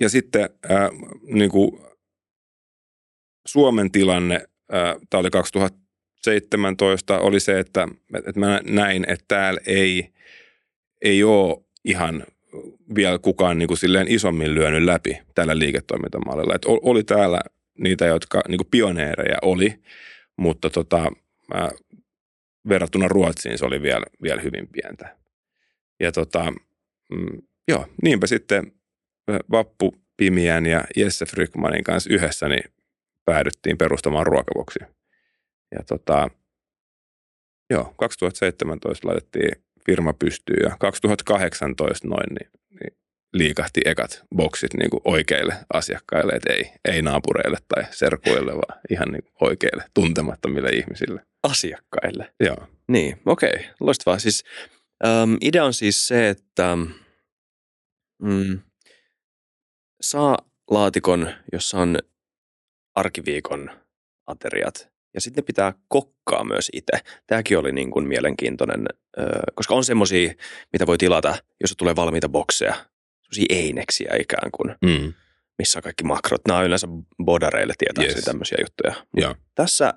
[0.00, 0.90] ja sitten ää,
[1.22, 1.80] niinku,
[3.48, 4.46] Suomen tilanne,
[5.10, 10.12] tämä oli 2017, oli se, että, että mä näin, että täällä ei,
[11.02, 12.24] ei ole ihan
[12.94, 16.54] vielä kukaan niin kuin silleen isommin lyönyt läpi tällä liiketoimintamallilla.
[16.54, 17.40] Et oli täällä
[17.78, 19.82] niitä, jotka niin kuin pioneereja oli,
[20.36, 21.12] mutta tota,
[21.54, 21.70] mä,
[22.68, 25.16] verrattuna Ruotsiin se oli vielä, vielä hyvin pientä.
[26.00, 26.52] Ja tota,
[27.10, 28.72] mm, joo, niinpä sitten
[29.50, 32.72] Vappu Pimiän ja Jesse Frykmanin kanssa yhdessä niin
[33.24, 34.78] päädyttiin perustamaan ruokaboksi.
[35.74, 36.30] Ja tota,
[37.70, 42.96] joo, 2017 laitettiin firma pystyy ja 2018 noin niin, niin
[43.32, 49.08] liikahti ekat boksit niin kuin oikeille asiakkaille, että ei, ei naapureille tai serkuille, vaan ihan
[49.12, 51.26] niin oikeille tuntemattomille ihmisille.
[51.42, 52.32] Asiakkaille?
[52.40, 52.68] Joo.
[52.88, 53.64] Niin, okei, okay.
[53.80, 54.18] loistavaa.
[54.18, 54.44] Siis
[55.04, 56.76] ähm, idea on siis se, että
[58.22, 58.60] mm,
[60.00, 60.38] saa
[60.70, 61.98] laatikon, jossa on
[62.94, 63.70] arkiviikon
[64.26, 66.98] ateriat ja sitten pitää kokkaa myös itse.
[67.26, 68.86] Tämäkin oli niin kuin mielenkiintoinen,
[69.54, 70.34] koska on semmoisia,
[70.72, 72.74] mitä voi tilata, jos tulee valmiita bokseja.
[73.22, 75.12] Semmoisia eineksiä ikään kuin, mm.
[75.58, 76.40] missä on kaikki makrot.
[76.48, 76.88] Nämä on yleensä
[77.24, 78.24] bodareille tietää yes.
[78.24, 79.06] tämmöisiä juttuja.
[79.16, 79.34] Ja.
[79.54, 79.94] Tässä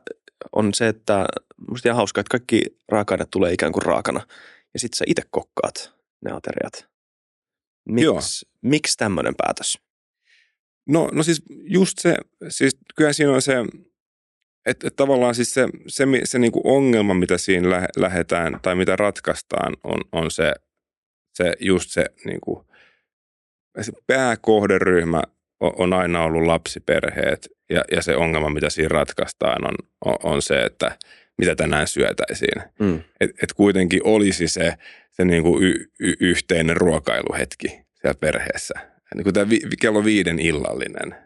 [0.52, 1.26] on se, että
[1.70, 4.28] musta ihan hauskaa, että kaikki raaka tulee ikään kuin raakana.
[4.74, 5.94] Ja sitten sä itse kokkaat
[6.26, 6.90] ne ateriat.
[7.90, 9.80] Miks, miksi tämmöinen päätös?
[10.88, 12.16] No, no siis just se,
[12.50, 13.54] siis kyllä siinä on se
[14.66, 18.96] että et tavallaan siis se, se, se niinku ongelma, mitä siinä lä- lähetään tai mitä
[18.96, 20.54] ratkaistaan, on, on se,
[21.34, 22.66] se just se, niinku,
[23.82, 25.22] se pääkohderyhmä
[25.60, 29.76] on, on aina ollut lapsiperheet ja, ja se ongelma, mitä siinä ratkaistaan, on,
[30.06, 30.98] on, on se, että
[31.38, 32.62] mitä tänään syötäisiin.
[32.80, 33.02] Mm.
[33.20, 34.74] Että et kuitenkin olisi se,
[35.12, 38.74] se niinku y, y, yhteinen ruokailuhetki siellä perheessä.
[39.16, 41.16] Niin kuin tämä vi, kello viiden illallinen–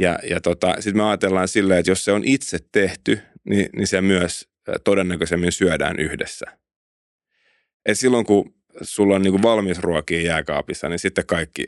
[0.00, 3.86] ja, ja tota, sitten me ajatellaan silleen, että jos se on itse tehty, niin, niin
[3.86, 4.48] se myös
[4.84, 6.46] todennäköisemmin syödään yhdessä.
[7.86, 11.64] Et silloin kun sulla on niinku valmis ruokia jääkaapissa, niin sitten kaikki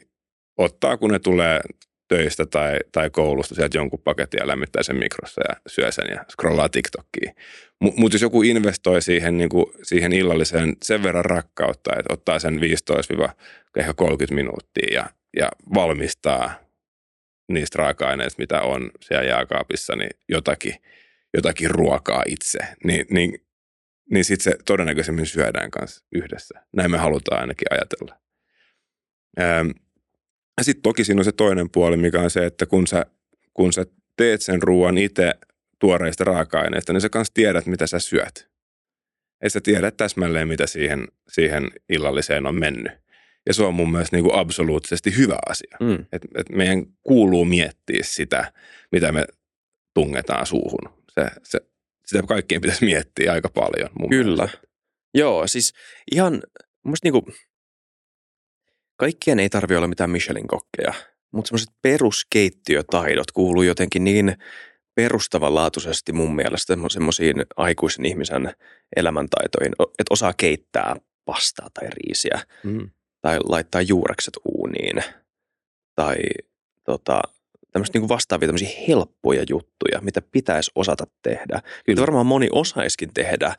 [0.59, 1.61] ottaa, kun ne tulee
[2.09, 6.25] töistä tai, tai koulusta sieltä jonkun paketin ja lämmittää sen mikrossa ja syö sen ja
[6.33, 7.33] scrollaa TikTokia.
[7.81, 12.55] Mutta jos joku investoi siihen, niin kuin, siihen illalliseen sen verran rakkautta, että ottaa sen
[12.55, 12.59] 15-30
[14.35, 16.62] minuuttia ja, ja valmistaa
[17.48, 20.74] niistä raaka-aineista, mitä on siellä jääkaapissa, niin jotakin,
[21.35, 23.46] jotakin ruokaa itse, niin, niin,
[24.11, 26.61] niin sitten se todennäköisemmin syödään kanssa yhdessä.
[26.72, 28.20] Näin me halutaan ainakin ajatella.
[30.59, 33.07] Ja sitten toki siinä on se toinen puoli, mikä on se, että kun sä,
[33.55, 35.33] kun sä teet sen ruoan itse
[35.78, 38.50] tuoreista raaka-aineista, niin sä kanssa tiedät, mitä sä syöt.
[39.42, 42.92] Ei sä tiedä täsmälleen, mitä siihen, siihen illalliseen on mennyt.
[43.46, 45.76] Ja se on mun mielestä niin kuin absoluuttisesti hyvä asia.
[45.81, 46.07] Mm.
[46.12, 48.52] Et, et meidän kuuluu miettiä sitä,
[48.92, 49.24] mitä me
[49.94, 51.05] tungetaan suuhun.
[51.14, 51.61] Se, se,
[52.07, 53.90] sitä kaikkien pitäisi miettiä aika paljon.
[53.98, 54.42] Mun Kyllä.
[54.42, 54.59] Mielestä.
[55.14, 55.72] Joo, siis
[56.12, 56.42] ihan,
[56.85, 57.24] mun niin kuin,
[58.96, 60.94] kaikkien ei tarvitse olla mitään Michelin-kokkeja,
[61.33, 64.37] mutta semmoiset peruskeittiötaidot kuuluu jotenkin niin
[64.94, 68.55] perustavanlaatuisesti mun mielestä semmoisiin aikuisen ihmisen
[68.96, 72.90] elämäntaitoihin, että osaa keittää pastaa tai riisiä Mm.
[73.22, 75.02] Tai laittaa juurekset uuniin
[75.94, 76.16] tai
[76.85, 77.20] tota,
[77.72, 81.62] tämmöistä niin vastaavia tämmöisiä helppoja juttuja, mitä pitäisi osata tehdä.
[81.87, 83.56] Kyllä varmaan moni osaiskin tehdä,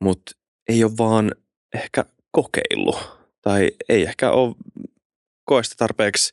[0.00, 0.32] mutta
[0.68, 1.34] ei ole vaan
[1.74, 4.54] ehkä kokeillut tai ei ehkä ole
[5.44, 6.32] koe sitä tarpeeksi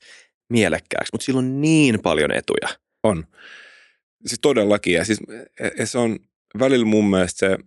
[0.49, 2.67] mielekkääksi, mutta sillä on niin paljon etuja.
[3.03, 3.27] On.
[4.25, 4.93] Siis todellakin.
[4.93, 5.19] Ja siis
[5.79, 6.19] ja se on
[6.59, 7.57] välillä mun mielestä se,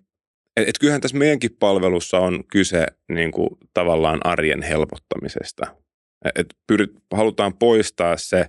[0.60, 5.66] että et kyllähän tässä meidänkin palvelussa on kyse niin kuin, tavallaan arjen helpottamisesta.
[6.34, 8.46] Et pyrit, halutaan poistaa se,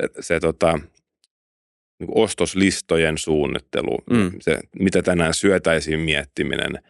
[0.00, 0.80] se, se tota,
[2.00, 4.32] niin ostoslistojen suunnittelu, Mm.
[4.40, 6.82] se, mitä tänään syötäisiin miettiminen,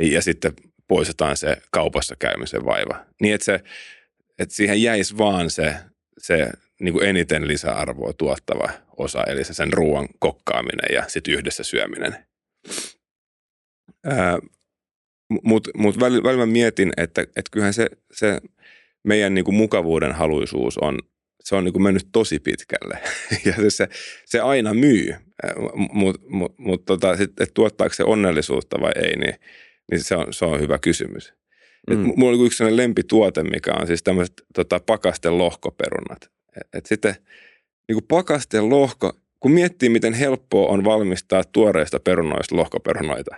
[0.00, 0.52] ja sitten
[0.88, 3.04] poistetaan se kaupassa käymisen vaiva.
[3.20, 3.60] Niin, että, se,
[4.38, 5.76] että siihen jäisi vaan se,
[6.18, 11.62] se niin kuin eniten lisäarvoa tuottava osa, eli se sen ruoan kokkaaminen ja sitten yhdessä
[11.64, 12.16] syöminen.
[15.42, 18.40] Mutta mut välillä, välillä mietin, että, että kyllähän se, se
[19.04, 20.98] meidän niin kuin mukavuuden haluisuus on,
[21.44, 22.98] se on niin kuin mennyt tosi pitkälle.
[23.44, 23.88] Ja se, se,
[24.24, 25.14] se aina myy,
[25.92, 29.34] mutta mut, mut, tota, sit, että tuottaako se onnellisuutta vai ei, niin,
[29.90, 31.34] niin se, on, se on hyvä kysymys.
[31.90, 31.94] Mm.
[31.94, 32.12] Et Mm.
[32.16, 36.30] mulla oli yksi sellainen lempituote, mikä on siis tämmöiset tota, pakasten lohkoperunat.
[36.56, 37.14] Et, et sitten
[37.88, 43.36] niin kuin pakasten lohko, kun miettii, miten helppoa on valmistaa tuoreista perunoista lohkoperunoita.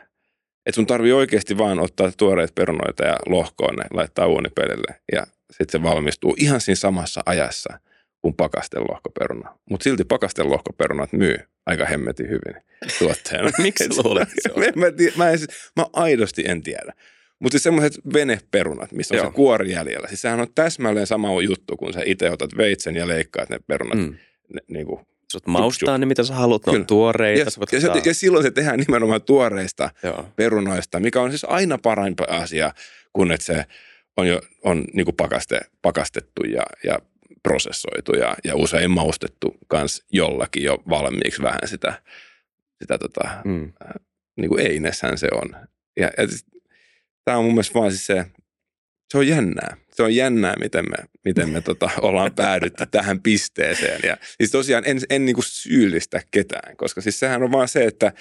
[0.66, 5.80] Että sun tarvii oikeasti vaan ottaa tuoreita perunoita ja lohkoa ne, laittaa uunipelille ja sitten
[5.80, 7.78] se valmistuu ihan siinä samassa ajassa
[8.22, 9.58] kuin pakasten lohkoperuna.
[9.70, 12.62] Mutta silti pakasten lohkoperunat myy aika hemmetin hyvin
[12.98, 13.50] tuotteena.
[13.62, 14.28] Miksi luulet,
[14.76, 16.92] mä, mä, en, siis- mä aidosti en tiedä.
[17.38, 19.26] Mutta siis semmoiset veneperunat, missä on Joo.
[19.26, 20.08] se kuori jäljellä.
[20.08, 23.98] Siis sehän on täsmälleen sama juttu, kun sä itse otat veitsen ja leikkaat ne perunat.
[23.98, 24.14] Mm.
[24.54, 25.06] Ne, niin kuin.
[25.34, 26.82] Voit maustaa ne, mitä sä haluat, ne Kyllä.
[26.82, 27.40] on tuoreita.
[27.40, 30.28] Ja, ja, se, ja silloin se tehdään nimenomaan tuoreista Joo.
[30.36, 32.72] perunoista, mikä on siis aina parempi asia,
[33.12, 33.64] kun että se
[34.16, 36.98] on jo on niin kuin pakaste, pakastettu ja, ja
[37.42, 42.02] prosessoitu ja, ja usein maustettu kans jollakin jo valmiiksi vähän sitä,
[42.82, 43.72] sitä tota, Mm.
[44.36, 45.56] niin kuin eineshän se on.
[45.96, 46.28] Ja, ja
[47.24, 48.26] tämä on mun mielestä vaan siis se,
[49.10, 49.76] se on jännää.
[49.92, 54.00] Se on jännää, miten me, miten me tota, ollaan päädytty tähän pisteeseen.
[54.04, 57.84] Ja siis tosiaan en, en niin kuin syyllistä ketään, koska siis sehän on vaan se,
[57.84, 58.12] että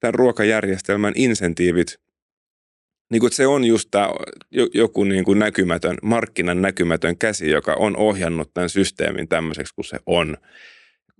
[0.00, 2.00] tämän ruokajärjestelmän insentiivit,
[3.10, 4.08] niin kuin se on just tämä
[4.74, 9.98] joku niin kuin näkymätön, markkinan näkymätön käsi, joka on ohjannut tämän systeemin tämmöiseksi kuin se
[10.06, 10.36] on.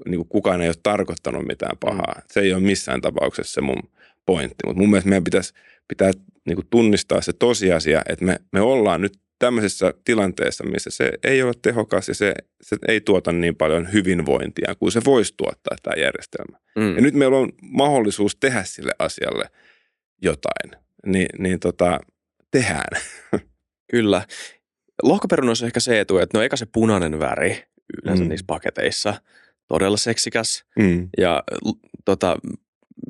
[0.06, 2.22] Niin kuin kukaan ei ole tarkoittanut mitään pahaa.
[2.30, 3.90] Se ei ole missään tapauksessa se mun
[4.26, 5.54] pointti, mutta mun mielestä meidän pitäisi,
[5.88, 6.10] pitää
[6.48, 11.42] niin kuin tunnistaa se tosiasia, että me, me ollaan nyt tämmöisessä tilanteessa, missä se ei
[11.42, 16.02] ole tehokas ja se, se ei tuota niin paljon hyvinvointia kuin se voisi tuottaa tämä
[16.02, 16.58] järjestelmä.
[16.76, 16.94] Mm.
[16.94, 19.44] Ja nyt meillä on mahdollisuus tehdä sille asialle
[20.22, 22.00] jotain, niin, niin tota,
[22.50, 23.02] tehdään.
[23.90, 24.22] Kyllä.
[25.02, 27.64] Lohkoperunoissa on ehkä se etu, että no eka se punainen väri
[28.02, 28.28] yleensä Mm.
[28.28, 29.14] niissä paketeissa.
[29.68, 31.08] Todella seksikäs Mm.
[31.18, 31.42] ja
[32.04, 32.36] tota,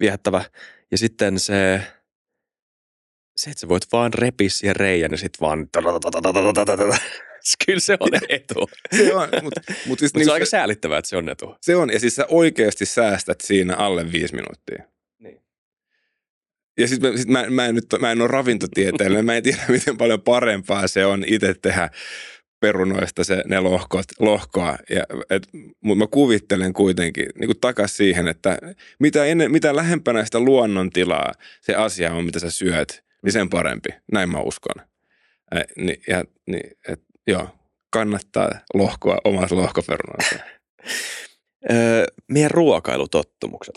[0.01, 0.45] viehättävä.
[0.91, 1.81] Ja sitten se,
[3.39, 5.69] se, että sä voit vaan repiä siihen reijän ja sitten vaan...
[7.67, 8.71] Kyllä se on etu.
[8.97, 11.29] Se on, mutta mut siis Mutta niin se on aika se, säällittävää, että se on
[11.29, 11.55] etu.
[11.61, 14.83] se on, ja siis sä oikeasti säästät siinä alle viisi minuuttia.
[15.19, 15.43] Niin.
[16.79, 19.63] Ja sitten mä, sit mä, mä, en nyt, mä en ole ravintotieteellinen, mä en tiedä
[19.69, 21.91] miten paljon parempaa se on itse tehdä
[22.61, 24.79] perunoista se, ne lohkot, lohkoa.
[24.91, 25.49] Ja, et,
[25.81, 28.59] mutta mä kuvittelen kuitenkin niin kuin takas siihen, että
[28.99, 33.89] mitä, ennen, mitä lähempänä sitä luonnontilaa se asia on, mitä sä syöt, niin sen parempi.
[34.13, 34.85] Näin mä uskon.
[35.57, 37.49] Ä, niin, ja, niin, et, joo,
[37.91, 40.37] kannattaa lohkoa omat lohkoperunansa.
[41.71, 43.75] Öö, meidän ruokailutottumukset.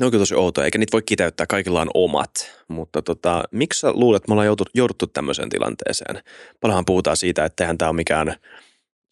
[0.00, 2.30] Ne on kyllä tosi outoja, eikä niitä voi kiteyttää, kaikilla on omat.
[2.68, 6.22] Mutta tota, miksi sä luulet, että me ollaan jouduttu, jouduttu tämmöiseen tilanteeseen?
[6.60, 8.36] Paljonhan puhutaan siitä, että eihän tämä ole mikään...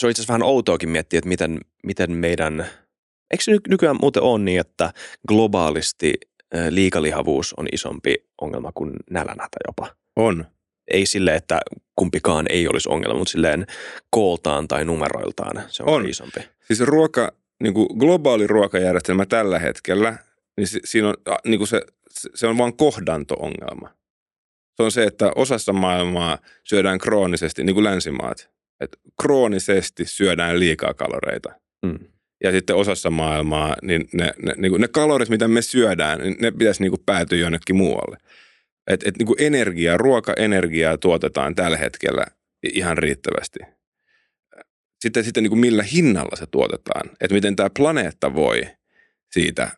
[0.00, 2.66] Se on itse asiassa vähän outoakin miettiä, että miten, miten meidän...
[3.30, 4.92] Eikö se ny- nykyään muuten ole niin, että
[5.28, 6.14] globaalisti
[6.70, 9.94] liikalihavuus on isompi ongelma kuin nälänhätä jopa?
[10.16, 10.44] On.
[10.90, 11.60] Ei sille, että
[11.96, 13.66] kumpikaan ei olisi ongelma, mutta silleen
[14.10, 16.08] kooltaan tai numeroiltaan se on, On.
[16.08, 16.40] isompi.
[16.66, 20.18] Siis ruoka, niin kuin globaali ruokajärjestelmä tällä hetkellä,
[20.56, 21.14] niin si- siinä on,
[21.46, 23.88] niin kuin se, se- se on vain kohdanto-ongelma.
[24.76, 28.50] Se on se, että osassa maailmaa syödään kroonisesti, niin kuin länsimaat.
[28.80, 31.52] Että kroonisesti syödään liikaa kaloreita.
[31.86, 31.98] Mm.
[32.42, 36.36] Ja sitten osassa maailmaa, niin ne, ne, niin kuin ne kalorit, mitä me syödään, niin
[36.40, 38.16] ne pitäisi niin kuin päätyä jonnekin muualle.
[38.86, 42.26] Et, et niin kuin energiaa, ruokaenergiaa tuotetaan tällä hetkellä
[42.74, 43.58] ihan riittävästi.
[45.00, 47.10] Sitten, sitten niin kuin millä hinnalla se tuotetaan.
[47.20, 48.62] Että miten tämä planeetta voi
[49.30, 49.70] siitä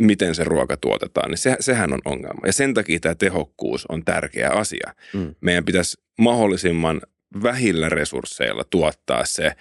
[0.00, 2.46] miten se ruoka tuotetaan, niin se, sehän on ongelma.
[2.46, 4.94] Ja sen takia tämä tehokkuus on tärkeä asia.
[5.14, 5.34] Mm.
[5.40, 7.00] Meidän pitäisi mahdollisimman
[7.42, 9.52] vähillä resursseilla tuottaa se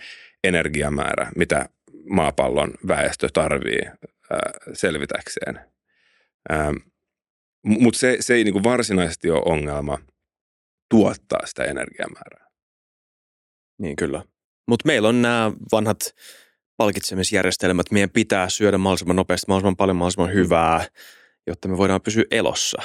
[0.44, 1.70] energiamäärä, mitä
[2.10, 3.82] maapallon väestö tarvii
[4.74, 5.60] selvitäkseen.
[7.66, 9.98] Mutta se, se ei niinku varsinaisesti ole ongelma
[10.90, 12.46] tuottaa sitä energiamäärää.
[13.82, 14.24] Niin kyllä.
[14.68, 16.00] Mutta meillä on nämä vanhat
[16.78, 17.92] palkitsemisjärjestelmät.
[17.92, 20.86] Meidän pitää syödä mahdollisimman nopeasti, mahdollisimman paljon, mahdollisimman hyvää,
[21.48, 22.82] jotta me voidaan pysyä elossa.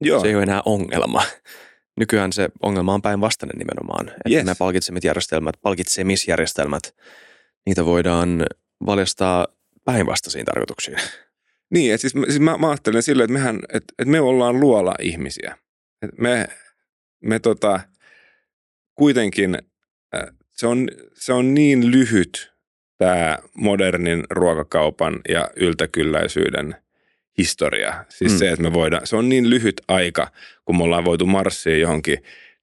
[0.00, 0.20] Joo.
[0.20, 1.22] Se ei ole enää ongelma.
[2.00, 4.08] Nykyään se ongelma on päinvastainen nimenomaan.
[4.08, 4.44] Että Yes.
[4.44, 6.94] nämä palkitsemisjärjestelmät, palkitsemisjärjestelmät,
[7.66, 8.46] niitä voidaan
[8.86, 9.46] valjastaa
[9.84, 10.98] päinvastaisiin tarkoituksiin.
[11.74, 14.60] Niin, että siis, mä- siis mä, mä ajattelen silleen, että, mehän, että, että me ollaan
[14.60, 15.56] luola ihmisiä.
[16.02, 16.48] Et me,
[17.24, 17.80] me tota,
[18.94, 19.58] kuitenkin,
[20.14, 22.52] äh, se on, se on niin lyhyt
[22.98, 26.76] tämä modernin ruokakaupan ja yltäkylläisyyden
[27.38, 28.04] historia.
[28.08, 28.38] Siis mm.
[28.38, 30.30] se, että me voidaan, se on niin lyhyt aika,
[30.64, 32.18] kun me ollaan voitu marssia johonkin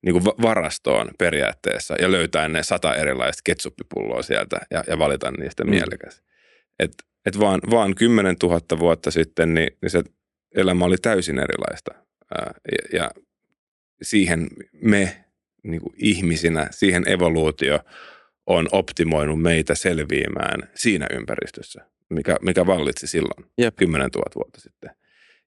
[0.07, 5.31] niin kuin va- varastoon periaatteessa ja löytää ne sata erilaista ketsuppipulloa sieltä ja, ja valita
[5.31, 5.69] niistä mm.
[5.69, 6.21] mielekäs.
[6.79, 6.91] Et,
[7.25, 10.03] et vaan, vaan 10 000 vuotta sitten niin, niin se
[10.55, 11.91] elämä oli täysin erilaista.
[12.37, 13.11] Ää, ja, ja
[14.01, 14.47] siihen
[14.81, 15.25] me
[15.63, 17.79] niin kuin ihmisinä, siihen evoluutio
[18.45, 23.75] on optimoinut meitä selviämään siinä ympäristössä, mikä, mikä vallitsi silloin Jep.
[23.75, 24.89] 10 000 vuotta sitten.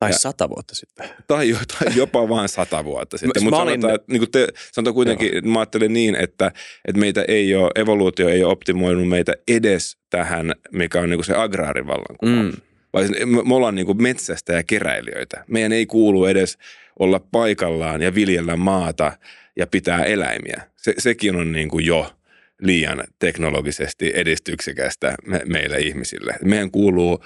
[0.00, 1.08] Tai Ja- sata vuotta sitten.
[1.26, 3.44] Tai, tai jopa vain sata vuotta sitten.
[3.44, 6.52] Mutta sanotaan, että, niin te, sanotaan kuitenkin, mä ajattelen niin, että,
[6.88, 11.34] että meitä ei ole, evoluutio ei ole optimoinut meitä edes tähän, mikä on niin se
[11.34, 12.54] agraarivallankumous.
[12.56, 12.60] Mm.
[12.92, 15.44] Vai siis me, me ollaan niin metsästä ja keräilijöitä.
[15.48, 16.58] Meidän ei kuulu edes
[16.98, 19.12] olla paikallaan ja viljellä maata
[19.56, 20.62] ja pitää eläimiä.
[20.76, 22.12] Se, sekin on niin kuin jo
[22.60, 26.36] liian teknologisesti edistyksekästä me, meille ihmisille.
[26.44, 27.24] Meidän kuuluu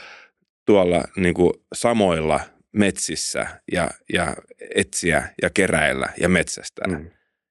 [0.67, 2.41] tuolla niin kuin samoilla
[2.75, 4.37] metsissä ja, ja
[4.75, 6.89] etsiä ja keräillä ja metsästää.
[6.89, 7.11] Mm.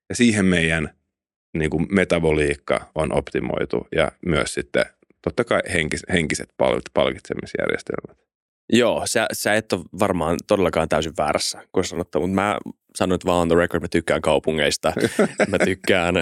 [0.09, 0.89] Ja siihen meidän
[1.57, 4.85] niin kuin metaboliikka on optimoitu ja myös sitten
[5.21, 8.23] totta kai henkis, henkiset pal- palkitsemisjärjestelmät.
[8.73, 12.57] Joo, sä, sä et ole varmaan todellakaan täysin väärässä, kun sanottu, mutta mä
[12.95, 14.93] sanoin että vaan on the record, mä tykkään kaupungeista,
[15.47, 16.15] mä tykkään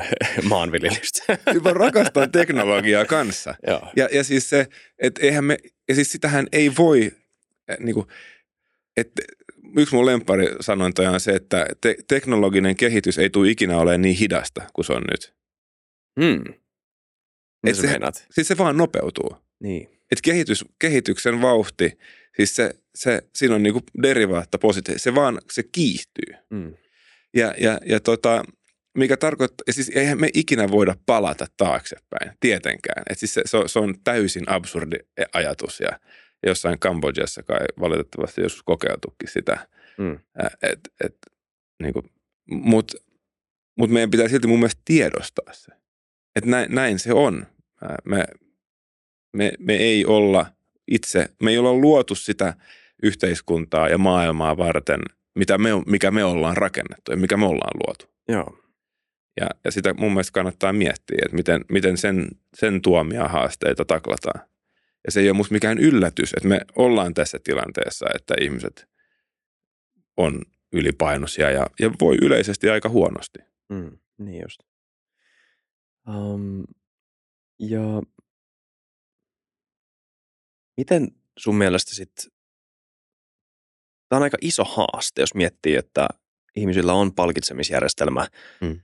[0.43, 1.37] maanviljelystä.
[1.63, 3.55] Mä rakastan teknologiaa kanssa.
[3.67, 3.91] Joo.
[3.95, 4.67] Ja, ja siis se,
[4.99, 5.57] että eihän me,
[5.89, 7.11] ja siis sitähän ei voi,
[7.71, 8.07] äh, niin kuin,
[8.97, 9.21] että
[9.77, 14.15] yksi mun lempari sanointoja on se, että te, teknologinen kehitys ei tule ikinä olemaan niin
[14.15, 15.33] hidasta kuin se on nyt.
[16.19, 16.53] Mm.
[17.63, 18.25] Mitä Et se-?
[18.31, 19.37] Siis se vaan nopeutuu.
[19.59, 19.83] Niin.
[19.83, 21.97] että kehitys, kehityksen vauhti,
[22.35, 26.35] siis se, se, siinä on niinku derivaatta positiivisesti, se vaan, se kiihtyy.
[26.49, 26.73] Mm.
[27.33, 28.43] Ja, ja, ja tota,
[28.97, 33.03] mikä tarkoittaa, ja siis eihän me ikinä voida palata taaksepäin, tietenkään.
[33.09, 34.95] Et siis se, se, on, se on täysin absurdi
[35.33, 35.99] ajatus ja
[36.47, 39.67] jossain Kambodjassa kai valitettavasti joskus kokeiltukin sitä.
[39.97, 40.19] Mm.
[40.61, 41.17] Et, et,
[41.81, 42.03] niinku,
[42.51, 42.97] Mutta
[43.77, 45.71] mut meidän pitää silti mun mielestä tiedostaa se.
[46.35, 47.47] Että näin, näin se on.
[48.05, 48.25] Me,
[49.37, 50.45] me, me ei olla
[50.87, 52.53] itse, me ei olla luotu sitä
[53.03, 55.01] yhteiskuntaa ja maailmaa varten,
[55.35, 58.05] mitä me, mikä me ollaan rakennettu ja mikä me ollaan luotu.
[58.27, 58.57] Joo.
[59.41, 64.50] Ja, ja sitä mun mielestä kannattaa miettiä, että miten, miten sen, sen tuomia haasteita taklataan.
[65.05, 68.89] Ja se ei ole musta mikään yllätys, että me ollaan tässä tilanteessa, että ihmiset
[70.17, 70.41] on
[70.73, 73.39] ylipainoisia ja, ja voi yleisesti aika huonosti.
[73.69, 73.97] Mm.
[74.17, 74.59] Niin just.
[76.07, 76.63] Um,
[77.59, 78.01] ja
[80.77, 82.31] miten sun mielestä sitten,
[84.09, 86.07] tämä on aika iso haaste, jos miettii, että
[86.55, 88.27] ihmisillä on palkitsemisjärjestelmä.
[88.61, 88.81] Mm.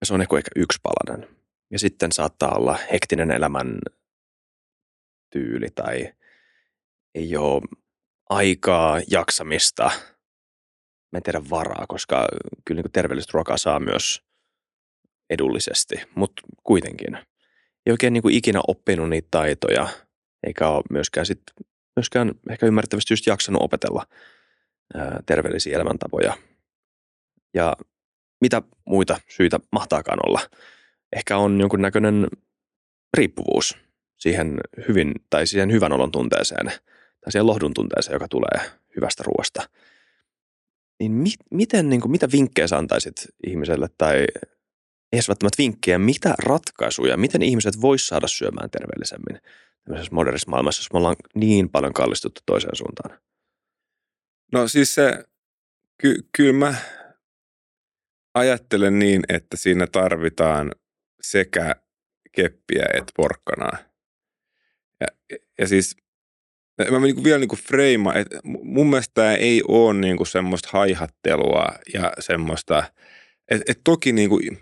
[0.00, 1.36] Ja se on ehkä yksi palanen.
[1.70, 3.78] Ja sitten saattaa olla hektinen elämän
[5.30, 6.12] tyyli tai
[7.14, 7.62] ei ole
[8.30, 9.90] aikaa, jaksamista.
[11.12, 12.28] Mä en tiedä varaa, koska
[12.64, 14.22] kyllä niin terveellistä ruokaa saa myös
[15.30, 17.14] edullisesti, mutta kuitenkin.
[17.86, 19.88] Ei oikein niin ikinä oppinut niitä taitoja,
[20.46, 21.42] eikä ole myöskään, sit,
[21.96, 24.06] myöskään ehkä ymmärrettävästi just jaksanut opetella
[24.94, 26.36] ää, terveellisiä elämäntapoja.
[27.54, 27.76] Ja
[28.40, 30.40] mitä muita syitä mahtaakaan olla?
[31.16, 32.26] Ehkä on jonkunnäköinen
[33.16, 33.85] riippuvuus
[34.16, 36.66] siihen hyvin, tai siihen hyvän olon tunteeseen,
[37.20, 39.68] tai siihen lohdun tunteeseen, joka tulee hyvästä ruoasta.
[41.00, 43.14] Niin mi- miten, niin kuin, mitä vinkkejä sä antaisit
[43.46, 44.26] ihmiselle, tai
[45.12, 49.40] ei välttämättä vinkkejä, mitä ratkaisuja, miten ihmiset vois saada syömään terveellisemmin
[49.84, 53.18] tämmöisessä modernissa maailmassa, jos me ollaan niin paljon kallistuttu toiseen suuntaan?
[54.52, 55.24] No siis se,
[55.98, 56.74] ky, kyllä mä
[58.34, 60.72] ajattelen niin, että siinä tarvitaan
[61.20, 61.74] sekä
[62.32, 63.78] keppiä että porkkanaa.
[65.00, 65.06] Ja,
[65.58, 65.96] ja siis
[66.90, 70.26] Mä niin kuin vielä niin kuin freima, että mun mielestä tämä ei ole niin kuin
[70.26, 72.84] semmoista haihattelua ja semmoista,
[73.50, 74.58] että et toki niin kuin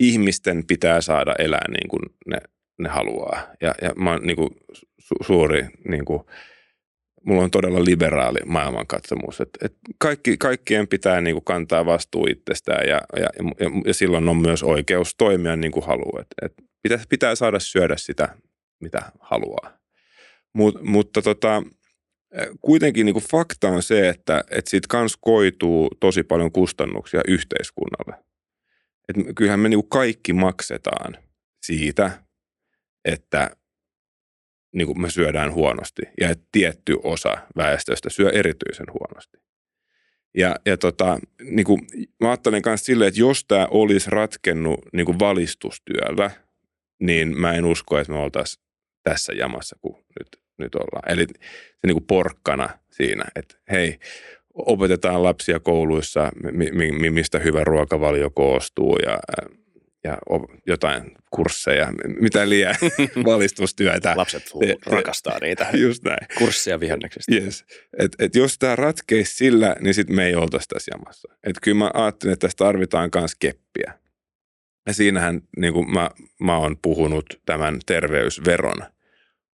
[0.00, 2.38] ihmisten pitää saada elää niin kuin ne,
[2.78, 3.46] ne haluaa.
[3.60, 4.50] Ja, ja mä oon niin kuin
[4.98, 6.22] su, suuri, niin kuin,
[7.26, 12.88] mulla on todella liberaali maailmankatsomus, että, että kaikki, kaikkien pitää niin kuin kantaa vastuu itsestään
[12.88, 13.28] ja, ja,
[13.60, 16.22] ja, ja silloin on myös oikeus toimia niin kuin haluaa.
[16.22, 18.36] Että, että pitää, pitää saada syödä sitä,
[18.80, 19.78] mitä haluaa.
[20.52, 21.62] Mut, mutta tota,
[22.60, 28.24] kuitenkin niin kuin fakta on se, että, että siitä kans koituu tosi paljon kustannuksia yhteiskunnalle.
[29.08, 31.16] Et kyllähän me niin kaikki maksetaan
[31.62, 32.10] siitä,
[33.04, 33.50] että
[34.74, 39.38] niin kuin me syödään huonosti ja että tietty osa väestöstä syö erityisen huonosti.
[40.34, 41.80] Ja, ja tota, niin kuin,
[42.20, 46.30] mä ajattelen myös silleen, että jos tämä olisi ratkennut niin kuin valistustyöllä,
[47.00, 48.65] niin mä en usko, että me oltaisiin
[49.10, 51.12] tässä jamassa kuin nyt, nyt ollaan.
[51.12, 53.98] Eli se niin kuin porkkana siinä, että hei,
[54.54, 56.30] opetetaan lapsia kouluissa,
[57.10, 59.18] mistä hyvä ruokavalio koostuu ja,
[60.04, 60.18] ja
[60.66, 62.74] jotain kursseja, mitä liian
[63.30, 64.12] valistustyötä.
[64.16, 64.50] Lapset
[64.86, 66.26] rakastaa niitä just näin.
[66.38, 67.34] kursseja vihanneksista.
[67.34, 67.64] Yes.
[67.98, 71.28] Et, et jos tämä ratkeisi sillä, niin sitten me ei oltaisi tässä jamassa.
[71.44, 73.92] Et kyllä mä ajattelen, että tässä tarvitaan myös keppiä.
[74.86, 78.95] Ja siinähän niin kuin mä, mä oon puhunut tämän terveysveron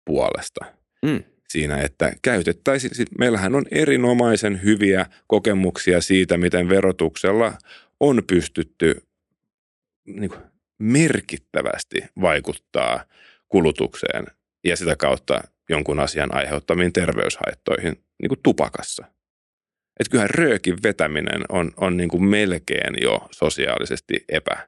[0.05, 0.65] puolesta.
[1.05, 7.53] Mm siinä, että käytettäisiin, meillähän on erinomaisen hyviä kokemuksia siitä, miten verotuksella
[7.99, 9.01] on pystytty
[10.05, 10.41] niin kuin
[10.79, 13.05] merkittävästi vaikuttaa
[13.49, 14.25] kulutukseen
[14.63, 19.05] ja sitä kautta jonkun asian aiheuttamiin terveyshaittoihin niin kuin tupakassa.
[19.99, 24.67] Että kyllähän röökin vetäminen on, on niin kuin melkein jo sosiaalisesti epä,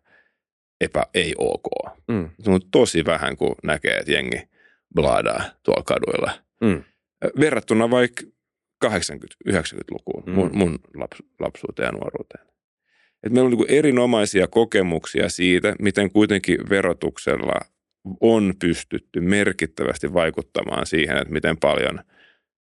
[0.81, 1.97] epä ei ok.
[2.07, 2.29] Mm.
[2.39, 4.52] Se on tosi vähän, kun näkee, että jengi
[4.95, 6.31] blaadaa tuolla kaduilla–
[6.63, 6.83] Mm.
[7.39, 8.23] Verrattuna vaikka
[8.85, 10.31] 80-90-lukuun, mm.
[10.31, 12.47] mun, mun laps, lapsuuteen ja nuoruuteen.
[13.23, 17.59] Et meillä on niin erinomaisia kokemuksia siitä, miten kuitenkin verotuksella
[18.21, 21.99] on pystytty merkittävästi vaikuttamaan siihen, että miten paljon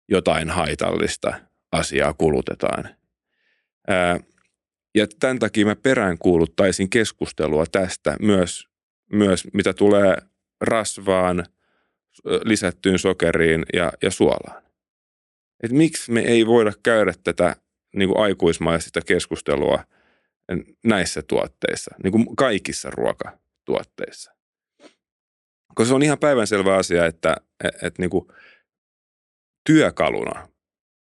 [0.08, 1.34] jotain haitallista
[1.72, 2.88] asiaa kulutetaan.
[3.88, 4.20] Ää,
[4.94, 8.68] ja tämän takia mä peräänkuuluttaisin keskustelua tästä myös,
[9.12, 10.16] myös mitä tulee
[10.60, 11.44] rasvaan–
[12.24, 14.62] lisättyyn sokeriin ja, ja suolaan.
[15.62, 17.56] Et miksi me ei voida käydä tätä
[17.96, 19.84] niin kuin aikuismaista keskustelua
[20.84, 24.34] näissä tuotteissa, niin kuin kaikissa ruokatuotteissa.
[25.74, 28.28] Koska se on ihan päivänselvä asia, että, että, että niin kuin
[29.66, 30.48] työkaluna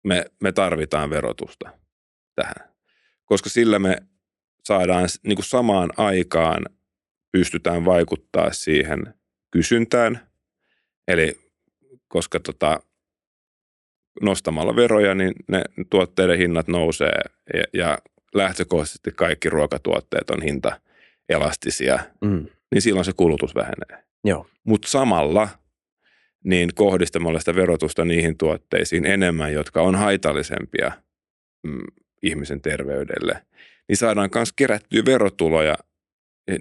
[0.04, 1.70] me, me tarvitaan verotusta
[2.34, 2.74] tähän.
[3.24, 3.96] Koska sillä me
[4.64, 6.66] saadaan niin kuin samaan aikaan
[7.32, 9.14] pystytään vaikuttaa siihen
[9.50, 10.33] kysyntään
[11.08, 11.36] Eli
[12.08, 12.80] koska tota,
[14.22, 17.20] nostamalla veroja, niin ne tuotteiden hinnat nousee
[17.54, 17.98] ja, ja
[18.34, 20.80] lähtökohtaisesti kaikki ruokatuotteet on hinta
[21.28, 22.46] elastisia, mm.
[22.74, 24.04] niin silloin se kulutus vähenee.
[24.64, 25.48] Mutta samalla
[26.44, 30.92] niin kohdistamalla sitä verotusta niihin tuotteisiin enemmän, jotka on haitallisempia
[31.66, 31.82] mm,
[32.22, 33.46] ihmisen terveydelle,
[33.88, 35.76] niin saadaan myös kerättyä verotuloja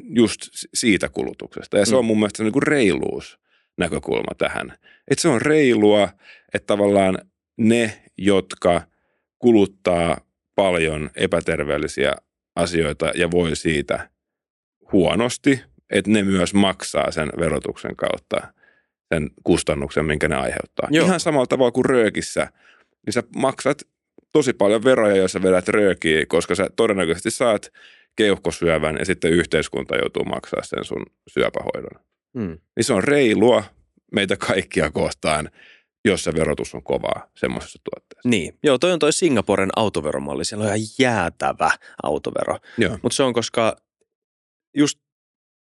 [0.09, 0.41] just
[0.73, 1.77] siitä kulutuksesta.
[1.77, 1.97] Ja se mm.
[1.97, 3.39] on mun mielestä niin kuin reiluus
[3.77, 4.73] näkökulma tähän.
[5.07, 6.09] Että se on reilua,
[6.53, 7.17] että tavallaan
[7.57, 8.81] ne, jotka
[9.39, 10.17] kuluttaa
[10.55, 12.13] paljon epäterveellisiä
[12.55, 14.09] asioita ja voi siitä
[14.91, 18.53] huonosti, että ne myös maksaa sen verotuksen kautta
[19.13, 20.87] sen kustannuksen, minkä ne aiheuttaa.
[20.91, 21.05] Joo.
[21.05, 22.47] Ihan samalla tavalla kuin röökissä,
[23.05, 23.77] niin sä maksat
[24.31, 27.71] tosi paljon veroja, jos sä vedät röökiä, koska sä todennäköisesti saat
[28.15, 32.01] keuhkosyövän ja sitten yhteiskunta joutuu maksaa sen sun syöpähoidon.
[32.33, 32.57] Mm.
[32.75, 33.63] Niin se on reilua
[34.11, 35.49] meitä kaikkia kohtaan,
[36.05, 38.29] jos se verotus on kovaa semmoisessa tuotteessa.
[38.29, 40.45] Niin, joo, toi on toi Singaporen autoveromalli.
[40.45, 41.71] Siellä on ihan jäätävä
[42.03, 42.57] autovero.
[43.01, 43.75] Mutta se on koska
[44.77, 44.99] just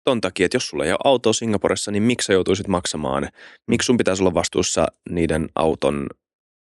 [0.03, 3.29] ton takia, että jos sulla ei ole autoa Singaporessa, niin miksi sä joutuisit maksamaan?
[3.67, 6.07] Miksi sun pitäisi olla vastuussa niiden auton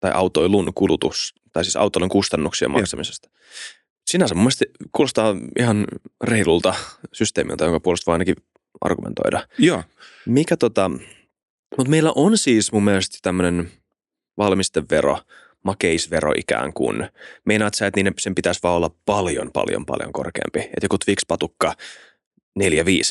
[0.00, 3.28] tai autoilun kulutus, tai siis autoilun kustannuksien maksamisesta?
[3.32, 3.44] Joo.
[4.10, 5.86] Sinänsä mun mielestä kuulostaa ihan
[6.24, 6.74] reilulta
[7.12, 8.36] systeemiltä, jonka puolesta voi ainakin
[8.84, 9.46] argumentoida.
[9.58, 9.82] Joo.
[10.26, 10.90] Mikä tota,
[11.76, 13.70] mutta meillä on siis mun mielestä tämmöinen
[14.38, 15.18] valmistevero,
[15.64, 17.08] makeisvero ikään kuin.
[17.44, 20.60] Meinaat sä, että niin sen pitäisi vaan olla paljon, paljon, paljon korkeampi.
[20.60, 21.72] Että joku Twix-patukka
[22.60, 22.62] 4-5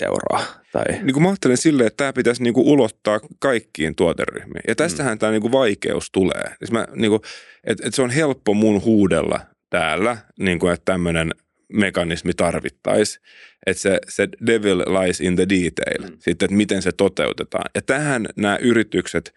[0.05, 0.43] euroa.
[0.71, 0.83] Tai...
[1.01, 4.63] Niin kuin mä ajattelen silleen, että tämä pitäisi niin kuin ulottaa kaikkiin tuoteryhmiin.
[4.67, 5.19] Ja tästähän mm.
[5.19, 6.55] tämä niin kuin vaikeus tulee.
[6.57, 7.21] Siis mä, niin kuin,
[7.63, 11.31] että, että se on helppo mun huudella täällä, niin kuin, että tämmöinen
[11.73, 13.19] mekanismi tarvittaisi.
[13.65, 16.17] Että se, se devil lies in the detail, mm.
[16.19, 17.69] sitten, että miten se toteutetaan.
[17.75, 19.33] Ja tähän nämä yritykset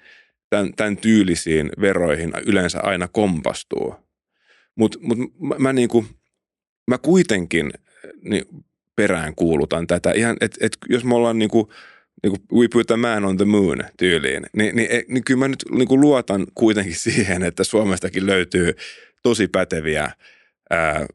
[0.50, 3.94] tämän, tämän tyylisiin veroihin yleensä aina kompastuu.
[4.74, 6.06] Mutta mut mä, mä, niinku,
[6.90, 7.72] mä kuitenkin
[8.22, 8.44] niin
[8.96, 10.12] perään kuulutan tätä.
[10.12, 11.72] Ihan, et, et jos me ollaan niinku,
[12.22, 15.64] niinku we put a man on the moon tyyliin, niin, niin, niin kyllä mä nyt
[15.70, 18.72] niinku luotan kuitenkin siihen, että Suomestakin löytyy
[19.22, 20.10] tosi päteviä
[20.70, 21.06] ää,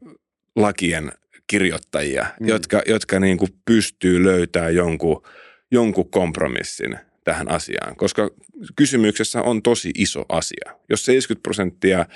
[0.56, 1.12] lakien
[1.46, 2.48] kirjoittajia, mm.
[2.48, 5.22] jotka, jotka niinku pystyy löytämään jonkun,
[5.70, 8.30] jonkun kompromissin tähän asiaan, koska
[8.76, 10.76] kysymyksessä on tosi iso asia.
[10.90, 12.06] Jos 70 prosenttia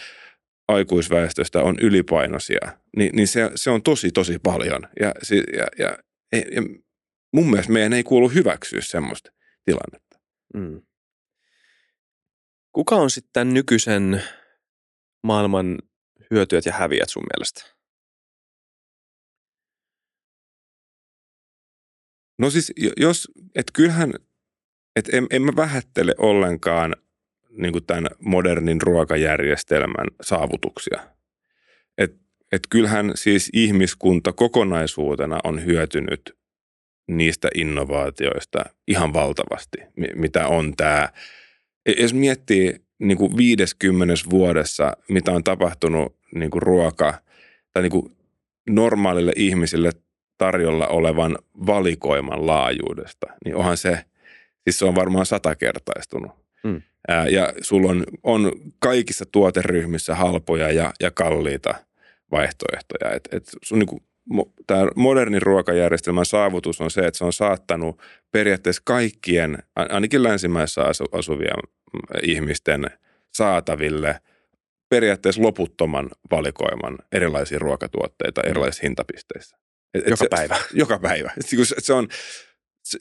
[0.68, 4.89] aikuisväestöstä on ylipainoisia, niin, niin se, se on tosi, tosi paljon.
[5.01, 5.12] Ja,
[5.57, 5.99] ja, ja,
[6.32, 6.62] ja
[7.32, 9.30] mun mielestä meidän ei kuulu hyväksyä semmoista
[9.64, 10.20] tilannetta.
[10.55, 10.82] Mm.
[12.72, 14.22] Kuka on sitten nykyisen
[15.22, 15.78] maailman
[16.30, 17.76] hyötyjät ja häviät sun mielestä?
[22.39, 24.14] No siis jos, että kyllähän,
[24.97, 26.97] että en, en mä vähättele ollenkaan
[27.51, 31.01] niin kuin tämän modernin ruokajärjestelmän saavutuksia.
[31.99, 32.18] Että
[32.53, 36.37] et kyllähän siis ihmiskunta kokonaisuutena on hyötynyt
[37.09, 39.78] niistä innovaatioista ihan valtavasti,
[40.14, 41.09] mitä on tämä.
[41.87, 47.14] E, jos miettii niin kuin 50 vuodessa, mitä on tapahtunut niin kuin ruoka
[47.72, 48.16] tai niin kuin
[48.70, 49.91] normaalille ihmisille
[50.39, 54.05] tarjolla olevan valikoiman laajuudesta, niin onhan se,
[54.64, 56.32] siis se on varmaan satakertaistunut.
[56.68, 56.82] Hmm.
[57.09, 61.74] Ää, ja sulla on, on kaikissa tuoteryhmissä halpoja ja, ja kalliita
[62.30, 63.12] vaihtoehtoja.
[63.14, 64.03] Et, et sun niin
[64.66, 70.82] tämä modernin ruokajärjestelmän saavutus on se, että se on saattanut periaatteessa kaikkien, ainakin länsimaissa
[71.12, 71.59] asuvien
[72.22, 72.87] ihmisten
[73.34, 74.20] saataville
[74.89, 79.57] periaatteessa loputtoman valikoiman erilaisia ruokatuotteita erilaisissa hintapisteissä.
[79.99, 80.57] Et, joka se, päivä.
[80.74, 81.32] Joka päivä.
[81.78, 82.09] Se on,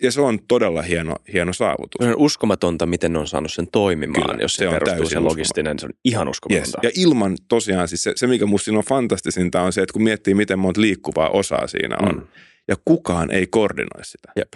[0.02, 2.08] ja se on todella hieno, hieno saavutus.
[2.08, 5.80] On uskomatonta, miten ne on saanut sen toimimaan, Kyllä, jos se, se perustuu se logistinen.
[5.80, 6.80] Se on ihan uskomatonta.
[6.84, 6.96] Yes.
[6.96, 10.04] Ja ilman tosiaan, siis se, se mikä musta siinä on fantastisinta on se, että kun
[10.04, 12.28] miettii, miten monta liikkuvaa osaa siinä on, mm.
[12.68, 14.32] ja kukaan ei koordinoi sitä.
[14.36, 14.54] Jep.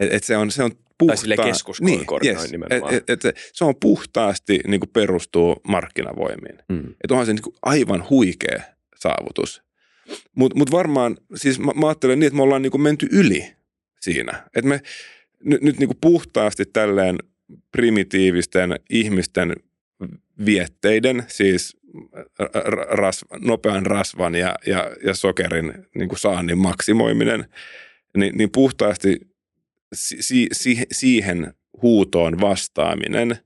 [0.00, 2.94] Et, et se on, se on puhtaa, tai sille keskus niin, yes, nimenomaan.
[2.94, 6.58] Et, et, et se on puhtaasti niin kuin perustuu markkinavoimiin.
[6.68, 6.94] Mm.
[7.04, 8.62] Että onhan se niin kuin aivan huikea
[8.96, 9.62] saavutus.
[10.36, 13.52] Mutta mut varmaan, siis mä, mä ajattelen niin, että me ollaan niin kuin menty yli
[14.00, 14.42] siinä.
[14.56, 14.80] Että me
[15.44, 17.18] nyt, nyt niin kuin puhtaasti tälleen
[17.72, 19.52] primitiivisten ihmisten
[20.46, 21.76] vietteiden, siis
[22.90, 27.44] ras, nopean rasvan ja, ja, ja sokerin niin kuin saannin maksimoiminen,
[28.16, 29.20] niin, niin puhtaasti
[29.94, 33.36] si, si, siihen huutoon vastaaminen,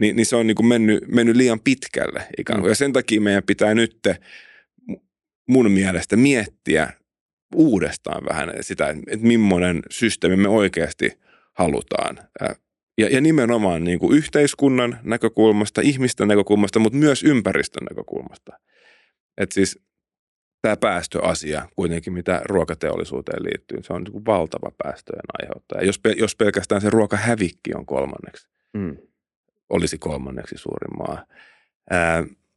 [0.00, 2.68] niin, niin se on niin kuin mennyt, mennyt liian pitkälle ikään kuin.
[2.68, 3.96] Ja sen takia meidän pitää nyt
[5.50, 6.92] mun mielestä miettiä
[7.54, 11.20] uudestaan vähän sitä, että millainen systeemi me oikeasti
[11.52, 12.18] halutaan.
[12.98, 18.52] Ja, ja nimenomaan niin kuin yhteiskunnan näkökulmasta, ihmisten näkökulmasta, mutta myös ympäristön näkökulmasta.
[19.38, 19.78] Että siis
[20.62, 25.86] tämä päästöasia kuitenkin, mitä ruokateollisuuteen liittyy, se on niin kuin valtava päästöjen aiheuttaja.
[25.86, 28.96] Jos, jos pelkästään se ruokahävikki on kolmanneksi, mm.
[29.70, 31.24] olisi kolmanneksi suurin maa.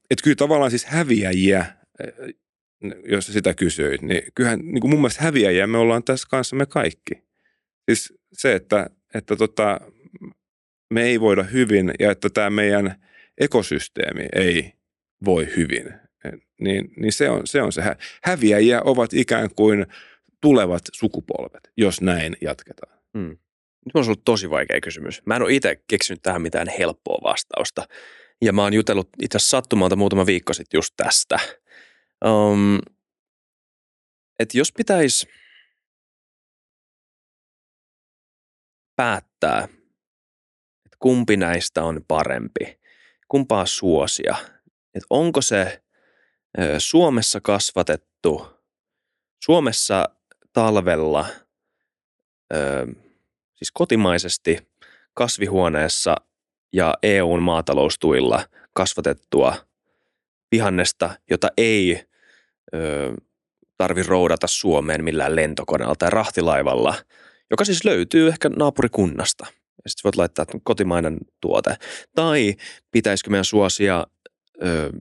[0.10, 1.66] Että kyllä tavallaan siis häviäjiä
[3.06, 6.66] jos sitä kysyit, niin kyllähän niin kuin mun mielestä häviäjiä me ollaan tässä kanssa me
[6.66, 7.14] kaikki.
[7.90, 9.80] Siis se, että, että tota,
[10.94, 13.04] me ei voida hyvin ja että tämä meidän
[13.38, 14.74] ekosysteemi ei
[15.26, 15.94] voi hyvin,
[16.62, 17.82] niin, niin se, on, se on se.
[18.24, 19.86] Häviäjiä ovat ikään kuin
[20.42, 23.00] tulevat sukupolvet, jos näin jatketaan.
[23.18, 23.38] Hmm.
[23.86, 25.22] Nyt on ollut tosi vaikea kysymys.
[25.26, 27.88] Mä en ole itse keksinyt tähän mitään helppoa vastausta.
[28.42, 31.40] Ja mä oon jutellut itse asiassa sattumalta muutama viikko sitten just tästä–
[32.26, 32.80] Um,
[34.40, 35.28] että jos pitäisi
[38.96, 39.64] päättää,
[40.86, 42.80] että kumpi näistä on parempi,
[43.28, 44.36] kumpaa suosia,
[44.94, 45.84] että onko se
[46.78, 48.48] Suomessa kasvatettu,
[49.44, 50.10] Suomessa
[50.54, 51.26] talvella,
[53.56, 54.68] siis kotimaisesti
[55.14, 56.16] kasvihuoneessa
[56.74, 59.56] ja EUn maataloustuilla kasvatettua
[60.52, 62.13] vihannesta, jota ei
[63.78, 66.96] tarvi roudata Suomeen millään lentokoneella tai rahtilaivalla,
[67.52, 69.46] joka siis löytyy ehkä naapurikunnasta.
[69.84, 71.76] Ja sitten voit laittaa kotimainen tuote.
[72.16, 72.56] Tai
[72.92, 74.08] pitäisikö meidän suosia
[74.64, 74.92] ö,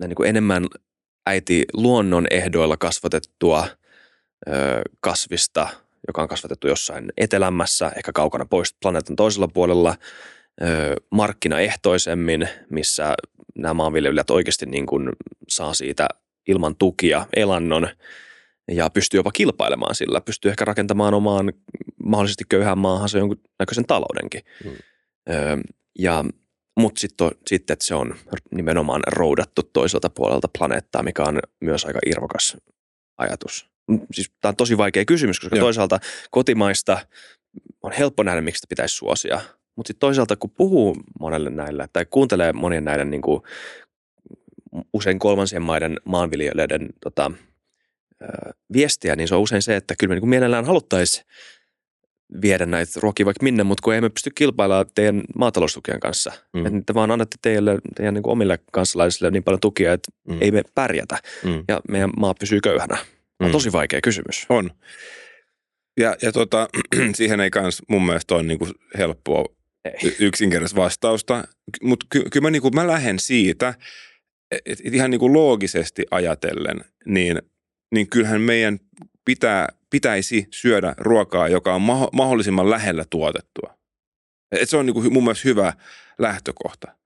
[0.00, 0.66] niin kuin enemmän
[1.26, 3.66] äiti luonnon ehdoilla kasvatettua
[4.48, 4.52] ö,
[5.00, 5.68] kasvista,
[6.06, 9.96] joka on kasvatettu jossain etelämässä, ehkä kaukana pois planeetan toisella puolella,
[10.62, 13.14] ö, markkinaehtoisemmin, missä
[13.58, 15.08] nämä maanviljelijät oikeasti niin kuin
[15.48, 16.08] saa siitä
[16.48, 17.88] ilman tukia elannon
[18.70, 21.52] ja pystyy jopa kilpailemaan sillä, pystyy ehkä rakentamaan omaan
[22.04, 24.40] mahdollisesti köyhään maahansa jonkun näköisen taloudenkin.
[24.64, 24.70] Mm.
[25.30, 25.56] Öö,
[25.98, 26.24] Ja,
[26.80, 28.14] mutta sitten sit, että se on
[28.54, 32.56] nimenomaan roudattu toiselta puolelta planeettaa, mikä on myös aika irvokas
[33.18, 33.66] ajatus.
[34.12, 35.64] Siis tämä on tosi vaikea kysymys, koska Joo.
[35.64, 35.98] toisaalta
[36.30, 37.06] kotimaista
[37.82, 39.40] on helppo nähdä, miksi sitä pitäisi suosia.
[39.76, 43.42] Mutta sitten toisaalta, kun puhuu monelle näille tai kuuntelee monien näiden niin kuin,
[44.92, 47.30] usein kolmansien maiden maanviljelijöiden tota,
[48.72, 51.26] viestiä, niin se on usein se, että kyllä me niin mielellään haluttaisiin
[52.42, 56.32] viedä näitä ruokia vaikka minne, mutta kun emme pysty kilpailemaan teidän maataloustukien kanssa.
[56.52, 56.66] Mm.
[56.66, 60.38] Että te vaan annatte teille, teidän niin omille kansalaisille niin paljon tukia, että mm.
[60.40, 61.64] ei me pärjätä mm.
[61.68, 62.96] ja meidän maa pysyy köyhänä.
[63.40, 63.52] On mm.
[63.52, 64.46] tosi vaikea kysymys.
[64.48, 64.70] On.
[66.00, 66.68] Ja, ja tota,
[67.14, 69.44] siihen ei kans mun mielestä ole niin kuin helppoa
[69.84, 70.16] ei.
[70.20, 71.44] yksinkertaista vastausta,
[71.82, 73.74] mutta ky- kyllä mä, niin mä lähden siitä,
[74.66, 77.42] että ihan niin kuin loogisesti ajatellen, niin,
[77.94, 78.78] niin kyllähän meidän
[79.24, 83.78] pitää, pitäisi syödä ruokaa, joka on maho- mahdollisimman lähellä tuotettua.
[84.52, 85.72] Et se on niin kuin mun mielestä hyvä
[86.18, 86.96] lähtökohta.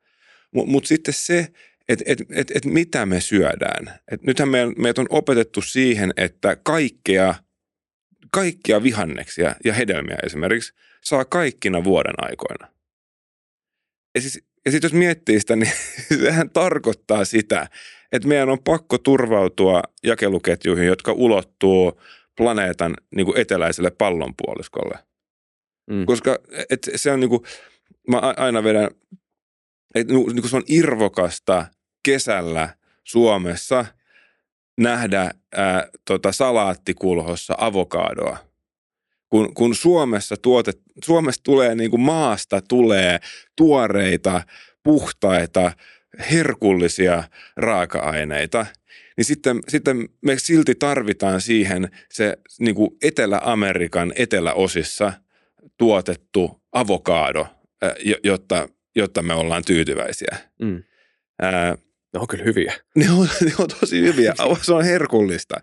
[0.54, 1.52] Mutta mut sitten se,
[1.88, 4.00] että et, et, et mitä me syödään.
[4.12, 7.34] Et nythän meidän, meidät on opetettu siihen, että kaikkea,
[8.30, 10.72] kaikkia vihanneksia ja hedelmiä esimerkiksi
[11.04, 12.72] saa kaikkina vuoden aikoina.
[14.14, 15.72] Ja, siis, ja sitten jos miettii sitä, niin
[16.24, 17.68] sehän tarkoittaa sitä,
[18.12, 22.00] että meidän on pakko turvautua jakeluketjuihin, jotka ulottuu
[22.36, 24.98] planeetan niin kuin eteläiselle pallonpuoliskolle.
[25.90, 26.06] Mm.
[26.06, 26.38] Koska
[26.70, 27.42] et se on niin kuin,
[28.08, 28.90] mä aina vedän,
[29.94, 31.66] että niin kuin se on irvokasta
[32.02, 33.84] kesällä Suomessa
[34.78, 38.47] nähdä ää, tota, salaattikulhossa avokadoa.
[39.28, 43.18] Kun, kun Suomessa, tuotet, Suomessa tulee niin kuin maasta tulee
[43.56, 44.42] tuoreita,
[44.82, 45.72] puhtaita,
[46.30, 47.24] herkullisia
[47.56, 48.66] raaka-aineita,
[49.16, 55.12] niin sitten, sitten me silti tarvitaan siihen se niin kuin Etelä-Amerikan eteläosissa
[55.76, 57.46] tuotettu avokaado,
[58.24, 60.36] jotta, jotta me ollaan tyytyväisiä.
[60.62, 60.82] Mm.
[61.42, 61.76] Ää,
[62.14, 62.74] ne on kyllä hyviä.
[62.94, 64.34] Ne on, ne on tosi hyviä.
[64.62, 65.60] Se on herkullista.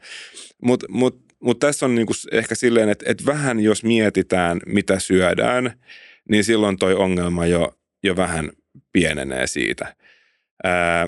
[0.61, 5.79] Mutta mut, mut tässä on niinku ehkä silleen, että et vähän jos mietitään, mitä syödään,
[6.29, 8.51] niin silloin toi ongelma jo, jo vähän
[8.93, 9.95] pienenee siitä.
[10.63, 11.07] Ää,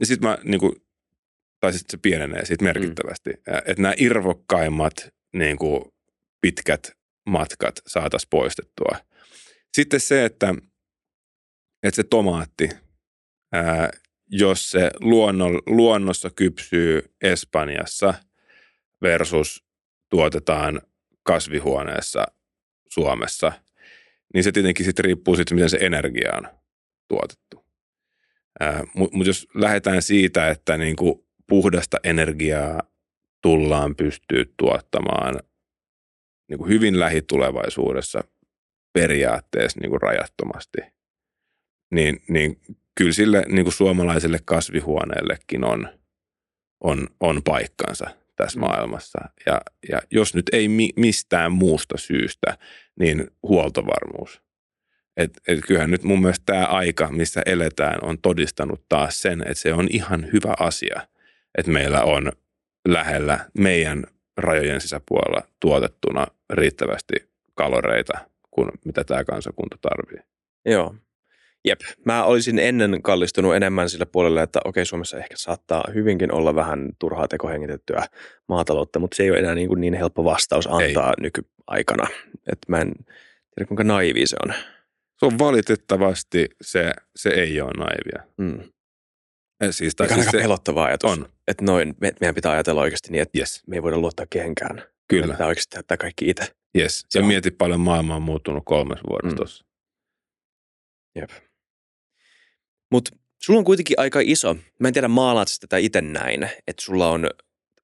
[0.00, 0.74] ja sitten mä niinku,
[1.60, 3.30] tai sitten se pienenee siitä merkittävästi.
[3.30, 3.54] Mm.
[3.66, 5.94] Että nämä irvokkaimmat niinku,
[6.40, 6.92] pitkät
[7.26, 8.98] matkat saataisiin poistettua.
[9.72, 10.54] Sitten se, että,
[11.82, 12.68] että se tomaatti–
[13.52, 13.90] ää,
[14.30, 18.14] jos se luonno, luonnossa kypsyy Espanjassa
[19.02, 19.67] versus
[20.10, 20.80] tuotetaan
[21.22, 22.26] kasvihuoneessa
[22.88, 23.52] Suomessa,
[24.34, 26.48] niin se tietenkin sitten riippuu siitä, miten se energia on
[27.08, 27.64] tuotettu.
[28.94, 32.82] Mutta mut jos lähdetään siitä, että niinku puhdasta energiaa
[33.42, 35.40] tullaan pystyä tuottamaan
[36.48, 38.24] niinku hyvin lähitulevaisuudessa
[38.92, 40.78] periaatteessa niinku rajattomasti,
[41.90, 42.60] niin, niin
[42.94, 45.88] kyllä sille niin kuin suomalaiselle kasvihuoneellekin on,
[46.80, 48.66] on, on paikkansa tässä mm.
[48.66, 49.18] maailmassa.
[49.46, 52.58] Ja, ja jos nyt ei mi, mistään muusta syystä,
[53.00, 54.42] niin huoltovarmuus.
[55.16, 59.54] Et, et kyllähän nyt mun mielestä tämä aika, missä eletään, on todistanut taas sen, että
[59.54, 61.00] se on ihan hyvä asia,
[61.58, 62.32] että meillä on
[62.88, 64.04] lähellä meidän
[64.36, 67.14] rajojen sisäpuolella tuotettuna riittävästi
[67.54, 68.18] kaloreita
[68.50, 70.28] kuin mitä tämä kansakunta tarvitsee.
[70.66, 70.94] Joo,
[71.64, 76.54] Jep, mä olisin ennen kallistunut enemmän sillä puolella, että okei, Suomessa ehkä saattaa hyvinkin olla
[76.54, 78.06] vähän turhaa tekohengitettyä
[78.48, 81.22] maataloutta, mutta se ei ole enää niin, kuin niin helppo vastaus antaa ei.
[81.22, 82.06] nykyaikana.
[82.52, 82.92] Että mä en
[83.54, 84.54] tiedä, kuinka naivi se on.
[85.18, 88.32] Se on valitettavasti, se, se ei ole naivia.
[88.36, 88.60] Mm.
[89.70, 91.10] Siis, tai siis aika se pelottava ajatus.
[91.10, 91.28] On.
[91.48, 93.62] Että noin, me, meidän pitää ajatella oikeasti niin, että yes.
[93.66, 94.82] me ei voida luottaa kehenkään.
[95.08, 95.26] Kyllä.
[95.26, 96.44] Me pitää oikeasti tehdä kaikki itse.
[96.78, 97.06] Yes.
[97.14, 99.68] Ja mieti paljon maailma on muuttunut kolmes vuodessa mm.
[101.20, 101.30] Jep.
[102.90, 103.10] Mutta
[103.42, 107.30] sulla on kuitenkin aika iso, mä en tiedä maalaat tätä itse näin, että sulla on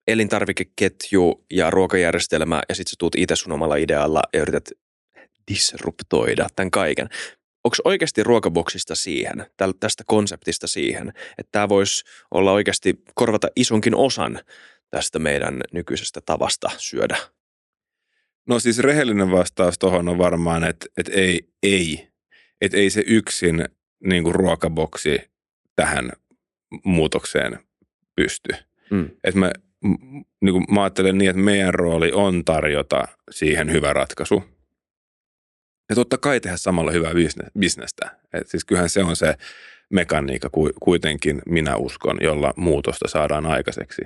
[0.07, 4.71] elintarvikeketju ja ruokajärjestelmä ja sitten sä tuut itse sun omalla idealla ja yrität
[5.51, 7.09] disruptoida tämän kaiken.
[7.65, 9.47] Onko oikeasti ruokaboksista siihen,
[9.81, 14.41] tästä konseptista siihen, että tämä voisi olla oikeasti korvata isonkin osan
[14.91, 17.17] tästä meidän nykyisestä tavasta syödä?
[18.49, 22.09] No siis rehellinen vastaus tuohon on varmaan, että, että ei, ei.
[22.61, 23.65] Että ei se yksin
[24.05, 25.19] niin kuin ruokaboksi
[25.77, 26.11] tähän
[26.85, 27.59] muutokseen
[28.17, 28.55] pysty.
[28.91, 29.11] Mm.
[29.25, 29.53] Et mä,
[30.41, 34.45] niin kuin mä ajattelen niin, että meidän rooli on tarjota siihen hyvä ratkaisu.
[35.89, 37.13] Ja totta kai tehdä samalla hyvää
[37.59, 38.11] bisnestä.
[38.33, 39.35] Et siis kyllähän se on se
[39.91, 40.51] mekaniikka
[40.81, 44.03] kuitenkin, minä uskon, jolla muutosta saadaan aikaiseksi.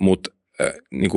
[0.00, 0.30] Mutta
[0.90, 1.10] niin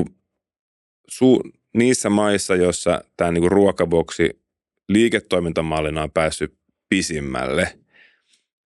[1.74, 4.42] niissä maissa, joissa tämä niin ruokaboksi
[4.90, 6.59] liiketoimintamallina on päässyt
[6.90, 7.80] pisimmälle,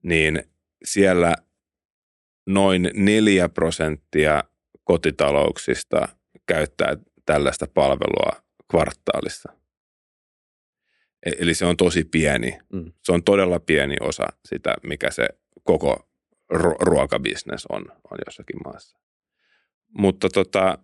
[0.04, 0.44] niin
[0.84, 1.36] siellä
[2.46, 4.44] noin neljä prosenttia
[4.84, 6.08] kotitalouksista
[6.46, 9.54] käyttää tällaista palvelua kvartaalissa.
[11.26, 12.60] E- Eli se on tosi pieni.
[12.74, 12.92] Mm.
[13.04, 15.28] Se on todella pieni osa sitä, mikä se
[15.64, 16.10] koko
[16.54, 18.98] ru- ruokabisnes on, on jossakin maassa.
[19.98, 20.78] Mutta tota,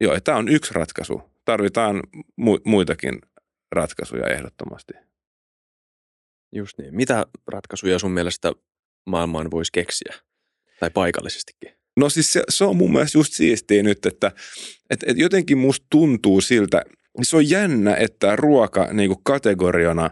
[0.00, 1.22] joo, tämä on yksi ratkaisu.
[1.44, 2.02] Tarvitaan
[2.40, 3.18] mu- muitakin
[3.72, 5.05] ratkaisuja ehdottomasti.
[6.56, 6.96] Just niin.
[6.96, 8.52] Mitä ratkaisuja sun mielestä
[9.06, 10.14] maailmaan voisi keksiä?
[10.80, 11.72] Tai paikallisestikin?
[11.96, 14.32] No siis se, se on mun mielestä just siistiä nyt, että
[14.90, 16.82] et, et jotenkin musta tuntuu siltä,
[17.22, 20.10] se on jännä, että ruoka niin kuin kategoriana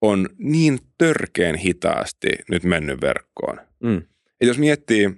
[0.00, 3.60] on niin törkeen hitaasti nyt mennyt verkkoon.
[3.82, 4.02] Mm.
[4.40, 5.10] Et jos miettii,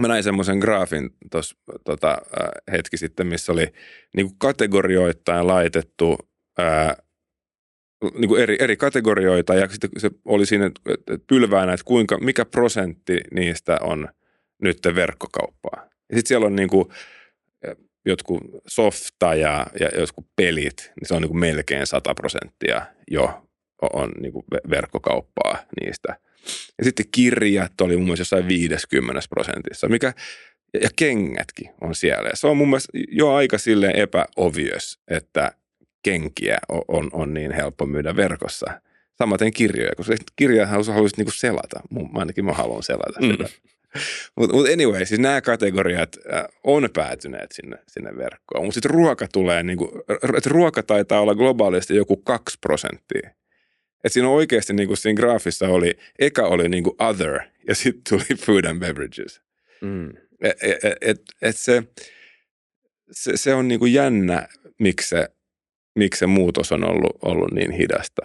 [0.00, 2.18] mä näin semmoisen graafin tuossa tota,
[2.72, 3.66] hetki sitten, missä oli
[4.16, 6.18] niin kuin kategorioittain laitettu
[6.58, 6.96] ää,
[8.14, 12.44] niin kuin eri, eri kategorioita ja sitten se oli siinä että- pylväänä, että kuinka, mikä
[12.44, 14.08] prosentti niistä on
[14.62, 15.88] nyt verkkokauppaa.
[16.10, 16.88] Ja sitten siellä on niin kuin,
[18.06, 23.42] jotkut softa ja, ja jotkut pelit, niin se on niin kuin melkein 100 prosenttia jo
[23.92, 26.16] on niin kuin ve- verkkokauppaa niistä.
[26.78, 30.12] Ja sitten kirjat oli mun mielestä jossain 50 prosentissa, mikä,
[30.82, 32.28] ja, kengätkin on siellä.
[32.28, 35.52] Ja se on mun mielestä jo aika silleen epäobvious, että
[36.02, 38.80] kenkiä on, on, on niin helppo myydä verkossa.
[39.18, 41.80] Samaten kirjoja, koska kirjaa sä haluaisit niinku selata.
[41.90, 43.30] Mun, ainakin mä haluan selata Mm.
[43.30, 43.48] sitä.
[44.36, 46.16] Mutta mut anyway, siis nämä kategoriat
[46.64, 48.64] on päätyneet sinne, sinne verkkoon.
[48.64, 50.02] Mutta sitten ruoka tulee, niinku,
[50.36, 53.30] että ruoka taitaa olla globaalisti joku 2 prosenttia.
[54.04, 58.64] Et siinä oikeasti niinku siinä graafissa oli, eka oli niinku other ja sitten tuli food
[58.64, 59.40] and beverages.
[59.80, 60.08] Mm.
[60.40, 61.82] Et, et, et, et se,
[63.10, 64.48] se, se on niinku jännä,
[64.78, 65.28] miksi se,
[65.94, 68.22] miksi se muutos on ollut, ollut niin hidasta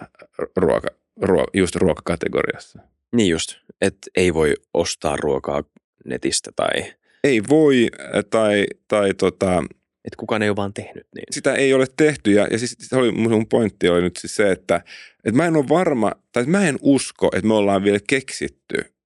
[0.56, 0.88] ruoka,
[1.22, 2.78] ruo, just ruokakategoriassa.
[3.16, 5.64] Niin just, että ei voi ostaa ruokaa
[6.04, 6.94] netistä tai
[7.24, 7.88] Ei voi
[8.30, 9.64] tai, tai tota,
[10.04, 11.24] että kukaan ei ole vaan tehnyt niin.
[11.30, 12.32] sitä ei ole tehty.
[12.32, 14.76] Ja, ja siis se oli, mun pointti oli nyt siis se, että,
[15.24, 18.96] että mä en ole varma, tai että mä en usko, että me ollaan vielä keksitty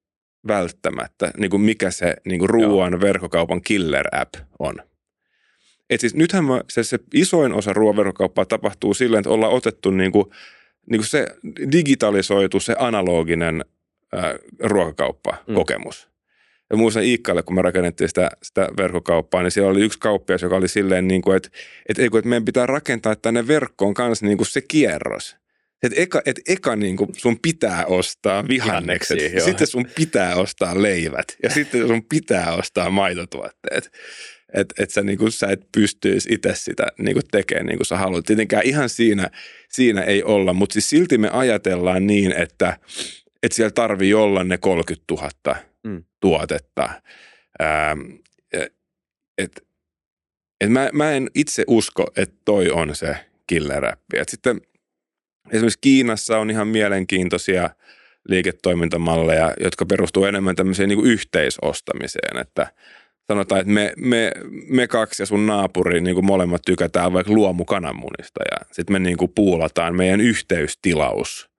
[0.47, 4.75] välttämättä, niin kuin mikä se niin kuin ruoan verkkokaupan killer app on.
[5.91, 9.91] Et siis nythän mä, se, se isoin osa ruoan verkkokauppaa tapahtuu silleen, että ollaan otettu
[9.91, 10.25] niin kuin,
[10.91, 11.27] niin kuin se
[11.73, 13.65] digitalisoitu, se analoginen
[14.13, 16.11] ää, ruokakauppakokemus.
[16.71, 20.57] Ja muistan Iikkalle, kun me rakennettiin sitä, sitä verkkokauppaa, niin siellä oli yksi kauppias, joka
[20.57, 21.49] oli silleen, niin kuin, että,
[21.89, 25.37] että, että meidän pitää rakentaa tänne verkkoon kanssa niin kuin se kierros.
[25.83, 29.45] Että eka, et eka niin kuin sun pitää ostaa vihannekset, Vihanneksia, joo.
[29.45, 33.91] sitten sun pitää ostaa leivät ja sitten sun pitää ostaa maitotuotteet.
[34.55, 37.87] Että et sä, niin kuin, sä et pystyisi itse sitä niin kuin tekemään niin kuin
[37.87, 38.25] sä haluat.
[38.25, 39.31] Tietenkään ihan siinä,
[39.69, 42.77] siinä ei olla, mutta siis silti me ajatellaan niin, että,
[43.43, 46.05] että siellä tarvii olla ne 30 000 Mm.
[46.21, 46.91] tuotetta.
[47.63, 48.01] Ähm,
[49.39, 49.67] et,
[50.61, 54.19] et mä, mä en itse usko, että toi on se killer-appi.
[54.19, 54.61] Et sitten
[55.53, 57.71] esimerkiksi Kiinassa on ihan mielenkiintoisia
[58.29, 62.73] liiketoimintamalleja, jotka perustuu enemmän tämmöiseen niin kuin yhteisostamiseen, että
[63.27, 64.33] sanotaan, että me, me,
[64.69, 69.17] me kaksi ja sun naapuri niin kuin molemmat tykätään vaikka luomukananmunista ja sitten me niin
[69.17, 71.51] kuin puulataan meidän yhteystilaus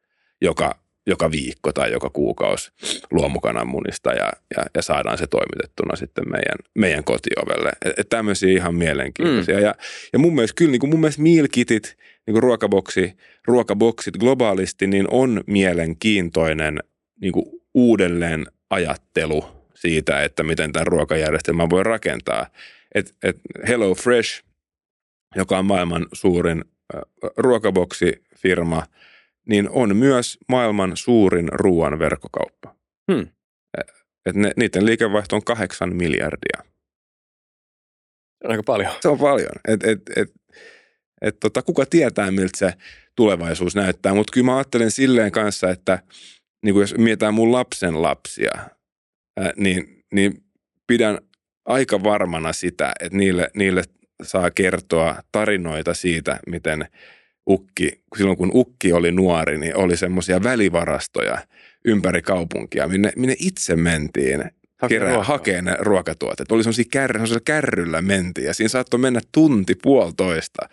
[0.42, 2.72] joka, joka viikko tai joka kuukausi
[3.12, 7.72] luomukananmunista ja, ja, ja saadaan se toimitettuna sitten meidän, meidän kotiovelle.
[7.86, 9.58] Et, et tämmöisiä ihan mielenkiintoisia.
[9.58, 9.64] Mm.
[9.64, 9.76] Ja,
[10.14, 11.98] ja mun mielestä kyllä niin kuin mun mielestä meal kitit,
[12.28, 13.14] niin kuin ruokaboksi,
[13.48, 16.80] ruokaboksit globaalisti, niin on mielenkiintoinen
[17.22, 22.48] niin kuin uudelleen ajattelu siitä, että miten tämän ruokajärjestelmän voi rakentaa.
[22.96, 24.44] Et, et Hello Fresh,
[25.36, 26.66] joka on maailman suurin
[27.38, 28.84] ruokaboksifirma,
[29.48, 32.76] niin on myös maailman suurin ruoan verkkokauppa.
[33.12, 33.28] Hmm.
[34.26, 36.64] Et ne, niiden liikevaihto on kahdeksan miljardia.
[38.42, 38.92] Se on aika paljon.
[39.02, 39.52] Se on paljon.
[39.68, 40.32] Et, et, et,
[41.22, 42.74] et tota, kuka tietää, miltä se
[43.16, 44.14] tulevaisuus näyttää.
[44.14, 46.00] Mutta kyllä mä ajattelen silleen kanssa, että
[46.66, 48.52] niin jos mietitään mun lapsen lapsia,
[49.38, 50.44] ää, niin, niin
[50.88, 51.18] pidän
[51.66, 53.84] aika varmana sitä, että niille, niille
[54.24, 56.88] saa kertoa tarinoita siitä, miten
[57.50, 61.38] ukki, silloin kun ukki oli nuori, niin oli semmoisia välivarastoja
[61.86, 64.44] ympäri kaupunkia, minne, minne itse mentiin
[64.90, 66.52] kerää, hakee ne ruokatuotteet.
[66.52, 70.70] Oli semmoisia semmoisella kärryllä mentiin ja siinä saattoi mennä tunti puolitoista,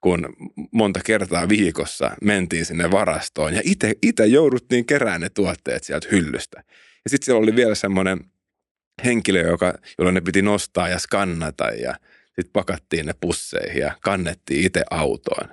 [0.00, 0.36] kun
[0.72, 3.60] monta kertaa viikossa mentiin sinne varastoon ja
[4.02, 6.62] itse jouduttiin keräämään ne tuotteet sieltä hyllystä.
[7.04, 8.20] Ja sitten siellä oli vielä semmoinen
[9.04, 11.94] henkilö, joka, jolla ne piti nostaa ja skannata ja
[12.26, 15.48] sitten pakattiin ne pusseihin ja kannettiin itse autoon.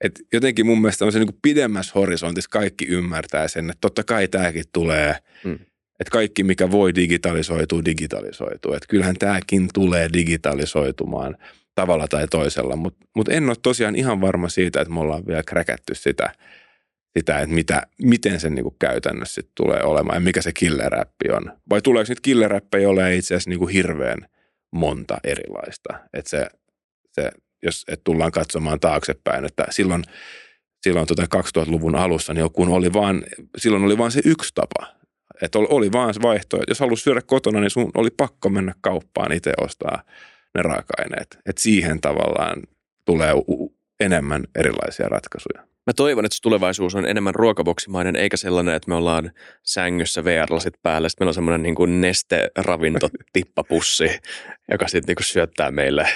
[0.00, 4.28] Et jotenkin mun mielestä on se niin pidemmässä horisontissa kaikki ymmärtää sen, että totta kai
[4.28, 5.54] tämäkin tulee, Mm.
[6.00, 8.72] että kaikki mikä voi digitalisoituu, digitalisoituu.
[8.72, 11.36] Että kyllähän tämäkin tulee digitalisoitumaan
[11.74, 15.42] tavalla tai toisella, mutta mut en ole tosiaan ihan varma siitä, että me ollaan vielä
[15.42, 16.32] kräkätty sitä,
[17.18, 21.52] sitä että mitä, miten se niinku käytännössä sit tulee olemaan ja mikä se killeräppi on.
[21.70, 24.18] Vai tuleeko nyt killeräppejä olemaan itse asiassa niinku hirveän
[24.72, 25.94] monta erilaista.
[26.12, 26.46] Että se,
[27.12, 27.30] se,
[27.62, 30.04] jos et tullaan katsomaan taaksepäin, että silloin,
[30.82, 33.24] silloin tota 2000-luvun alussa, niin kun oli vaan,
[33.56, 34.96] silloin oli vaan se yksi tapa.
[35.42, 36.70] Että oli, oli vaan se vaihtoehto.
[36.70, 40.02] Jos halusi syödä kotona, niin sun oli pakko mennä kauppaan itse ostaa
[40.54, 41.38] ne raaka-aineet.
[41.58, 42.62] Siihen tavallaan
[43.04, 45.75] tulee u- enemmän erilaisia ratkaisuja.
[45.86, 49.30] Mä toivon, että se tulevaisuus on enemmän ruokaboksimainen, eikä sellainen, että me ollaan
[49.62, 51.08] sängyssä VR-lasit päällä.
[51.08, 54.18] Sitten meillä on semmoinen niin kuin nesteravintotippapussi,
[54.70, 56.08] joka sitten niin kuin syöttää meille.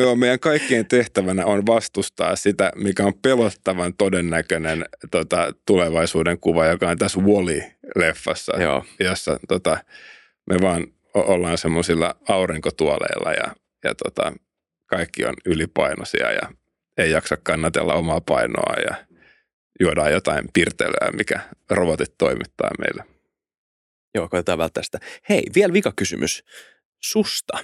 [0.00, 6.88] Joo, meidän kaikkien tehtävänä on vastustaa sitä, mikä on pelottavan todennäköinen tota, tulevaisuuden kuva, joka
[6.88, 8.84] on tässä Wall-E-leffassa, Joo.
[9.00, 9.78] jossa tota,
[10.50, 14.32] me vaan ollaan semmoisilla aurinkotuoleilla ja, ja tota,
[14.86, 16.61] kaikki on ylipainoisia ja
[16.98, 19.06] ei jaksa kannatella omaa painoa ja
[19.80, 21.40] juodaan jotain pirtelyä, mikä
[21.70, 23.04] robotit toimittaa meille.
[24.14, 24.98] Joo, koitetaan välttää sitä.
[25.28, 26.44] Hei, vielä vika kysymys
[27.02, 27.58] susta.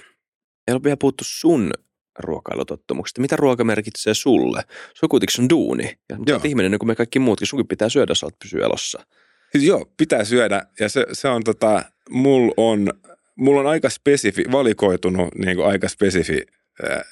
[0.67, 1.71] Ei ole vielä puhuttu sun
[2.19, 3.21] ruokailutottumuksista.
[3.21, 4.63] Mitä ruoka merkitsee sulle?
[4.69, 5.99] Se on kuitenkin sun duuni.
[6.09, 6.41] Ja Joo.
[6.43, 7.47] ihminen, niin kuin me kaikki muutkin.
[7.47, 9.05] Sunkin pitää syödä, sä oot pysyä elossa.
[9.51, 12.93] Siis joo, pitää syödä ja se, se on tota, mulla on,
[13.35, 16.45] mul on aika spesifi, valikoitunut niin kuin aika spesifi,
[16.83, 17.03] ää,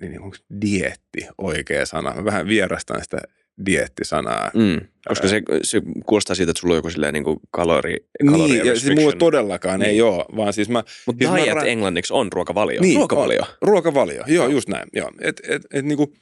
[0.00, 2.14] niin onko dietti oikea sana?
[2.14, 3.18] Mä vähän vierastan sitä
[3.66, 4.50] diettisanaa.
[4.54, 4.86] Mm.
[5.08, 7.96] Koska se, se kuulostaa siitä, että sulla on joku silleen niin kuin kalori,
[8.30, 9.90] kalori Niin, ja siis mulla todellakaan Niin.
[9.90, 10.84] ei ole, vaan siis mä...
[11.06, 12.80] Mutta siis mä diet ra- englanniksi on ruokavalio.
[12.80, 13.42] Niin, ruokavalio.
[13.42, 13.48] on.
[13.62, 14.48] Ruokavalio, joo, Joo.
[14.48, 14.88] just näin.
[14.92, 15.10] Joo.
[15.20, 16.14] Et, et, et, niinku,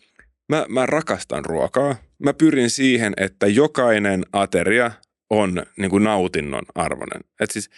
[0.49, 1.97] mä, mä rakastan ruokaa.
[2.19, 4.91] Mä pyrin siihen, että jokainen ateria
[5.31, 7.21] on niinku nautinnon arvoinen.
[7.41, 7.71] Et siis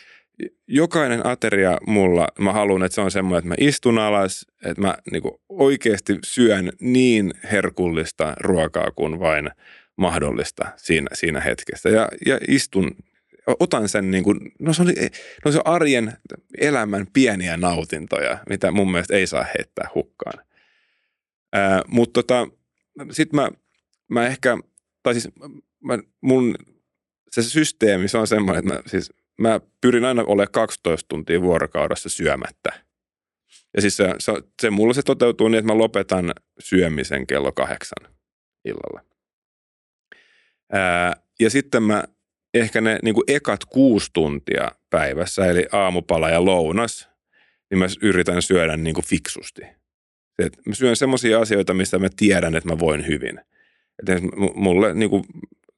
[0.67, 4.99] jokainen ateria mulla, mä haluan, että se on semmoinen, että mä istun alas, että mä
[5.11, 9.51] niinku oikeasti syön niin herkullista ruokaa kuin vain
[9.97, 11.89] mahdollista siinä, siinä hetkessä.
[11.89, 12.97] Ja, ja istun,
[13.61, 14.95] otan sen niin kuin, no se, oli,
[15.45, 16.13] no se on arjen
[16.59, 20.45] elämän pieniä nautintoja, mitä mun mielestä ei saa heittää hukkaan.
[21.87, 22.49] Mutta tota,
[23.11, 23.51] sitten mä,
[24.09, 24.59] mä ehkä,
[25.03, 25.29] tai siis
[25.81, 26.55] mä, mun,
[27.31, 32.09] se systeemi, se on semmoinen, että mä, siis, mä pyrin aina olemaan 12 tuntia vuorokaudessa
[32.09, 32.87] syömättä.
[33.75, 34.33] Ja siis se, se,
[34.63, 38.15] se mulla se toteutuu niin, että mä lopetan syömisen kello kahdeksan
[38.65, 39.01] illalla.
[40.73, 42.05] Ää, ja sitten mä
[42.55, 47.09] ehkä ne niin kuin ekat kuusi tuntia päivässä, eli aamupala ja lounas,
[47.71, 49.63] niin mä yritän syödä niin kuin fiksusti.
[50.39, 53.41] Että mä syön semmoisia asioita, mistä mä tiedän, että mä voin hyvin.
[53.99, 54.23] Et
[54.55, 55.25] mulle niin kuin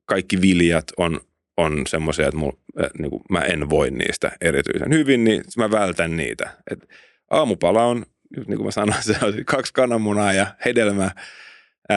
[0.04, 1.20] kaikki viljat on,
[1.58, 5.70] on semmoisia, että mul, äh, niin kuin mä en voi niistä erityisen hyvin, niin mä
[5.70, 6.50] vältän niitä.
[6.70, 6.88] Et
[7.30, 8.06] aamupala on,
[8.36, 11.10] niin kuin mä sanoin, se on kaksi kananmunaa ja hedelmää.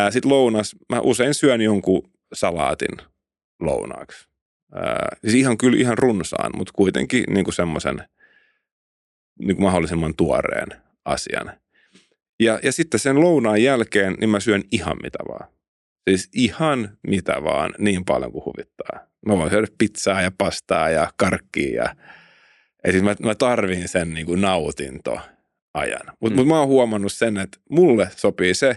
[0.09, 2.97] Sitten lounas, mä usein syön jonkun salaatin
[3.59, 4.28] lounaaksi.
[4.74, 8.03] Ää, siis ihan kyllä ihan runsaan, mutta kuitenkin niin kuin semmoisen
[9.39, 10.68] niin kuin mahdollisimman tuoreen
[11.05, 11.51] asian.
[12.39, 15.47] Ja, ja sitten sen lounaan jälkeen niin mä syön ihan mitä vaan.
[16.09, 18.99] Siis ihan mitä vaan niin paljon kuin huvittaa.
[19.25, 21.83] Mä voin syödä pizzaa ja pastaa ja karkkia.
[21.83, 21.95] Ja,
[22.85, 25.25] ja siis mä, mä tarviin sen niin kuin nautintoajan.
[26.19, 26.35] Mutta Mm.
[26.35, 28.75] mut mä oon huomannut sen, että mulle sopii se,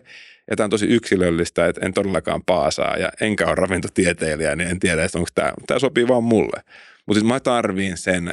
[0.51, 4.81] ja tämä on tosi yksilöllistä, että en todellakaan paasaa ja enkä ole ravintotieteilijä, niin en
[4.81, 6.61] tiedä, että onko tämä, tämä sopii vaan mulle.
[7.07, 8.25] Mutta siis mä tarviin sen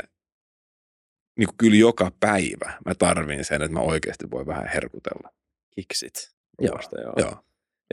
[1.37, 5.29] niin kuin kyllä joka päivä mä tarviin sen, että mä oikeasti voi vähän herkutella.
[5.75, 6.31] Kiksit.
[6.61, 6.79] Joo.
[7.17, 7.43] Joo.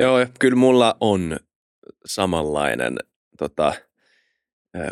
[0.01, 1.37] Joo, kyllä mulla on
[2.07, 2.97] samanlainen,
[3.39, 3.73] tota,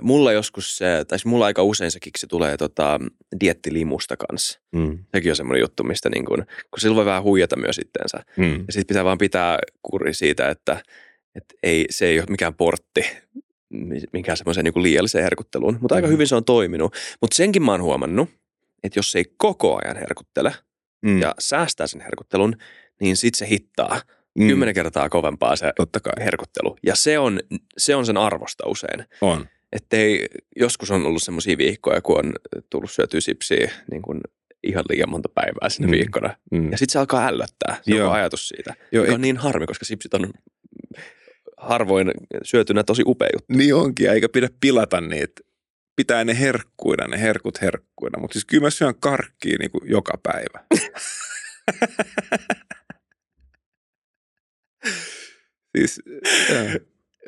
[0.02, 3.00] mulla joskus se, tai siis mulla aika usein se kiksi tulee tota,
[3.40, 4.60] diettilimusta kanssa.
[4.72, 4.98] Mm.
[5.14, 6.38] Sekin on semmoinen juttu, mistä niin kun,
[6.70, 8.24] kun sillä voi vähän huijata myös itteensä.
[8.36, 8.52] Mm.
[8.54, 10.82] Ja sitten pitää vaan pitää kuri siitä, että,
[11.34, 13.00] että ei, se ei ole mikään portti
[14.12, 15.78] minkään semmoiseen niin liialliseen herkutteluun.
[15.80, 16.12] Mutta aika Mhm.
[16.12, 16.94] hyvin se on toiminut.
[17.20, 18.30] Mutta senkin mä oon huomannut,
[18.82, 20.54] että jos ei koko ajan herkuttele
[21.02, 21.20] Mm.
[21.20, 22.56] ja säästää sen herkuttelun,
[23.00, 24.00] niin sit se hittaa
[24.38, 24.48] mm.
[24.48, 26.12] kymmenen kertaa kovempaa se Totta kai.
[26.24, 26.76] herkuttelu.
[26.86, 27.40] Ja se on,
[27.78, 29.04] se on sen arvosta usein.
[29.20, 29.46] On.
[29.72, 30.26] Että ei,
[30.56, 32.32] joskus on ollut semmoisia viikkoja, kun on
[32.70, 34.20] tullut syötyä sipsiä niin kuin
[34.62, 35.90] ihan liian monta päivää sinne Mm.
[35.92, 36.36] viikkona.
[36.50, 36.70] Mm.
[36.72, 38.10] Ja sitten se alkaa ällöttää, se Joo.
[38.12, 38.74] ajatus siitä.
[38.92, 40.30] Joo, Joka ei, on niin harmi, koska sipsit on
[41.56, 42.10] harvoin
[42.44, 43.52] syötynä tosi upea juttu.
[43.56, 45.32] niin onkin, eikä pidä pilata niitä.
[45.96, 48.18] Pitää ne herkkuida, ne herkut herkkuida.
[48.20, 50.64] Mutta siis kyllä mä syön karkkia niin kuin joka päivä.
[55.78, 56.02] Siis,
[56.50, 56.64] joo.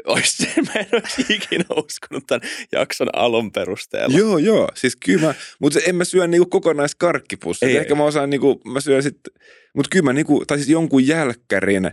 [0.07, 4.19] Ois mä en olisi ikinä uskonut tämän jakson alun perusteella.
[4.19, 4.69] Joo, joo.
[4.75, 7.69] Siis kyllä mä, mutta en mä syö niinku kokonaiskarkkipussia.
[7.69, 7.99] Ei, Ehkä ei.
[7.99, 9.19] mä osaan niinku, mä syön sit,
[9.75, 11.91] mutta kyllä mä niinku, tai siis jonkun jälkkärin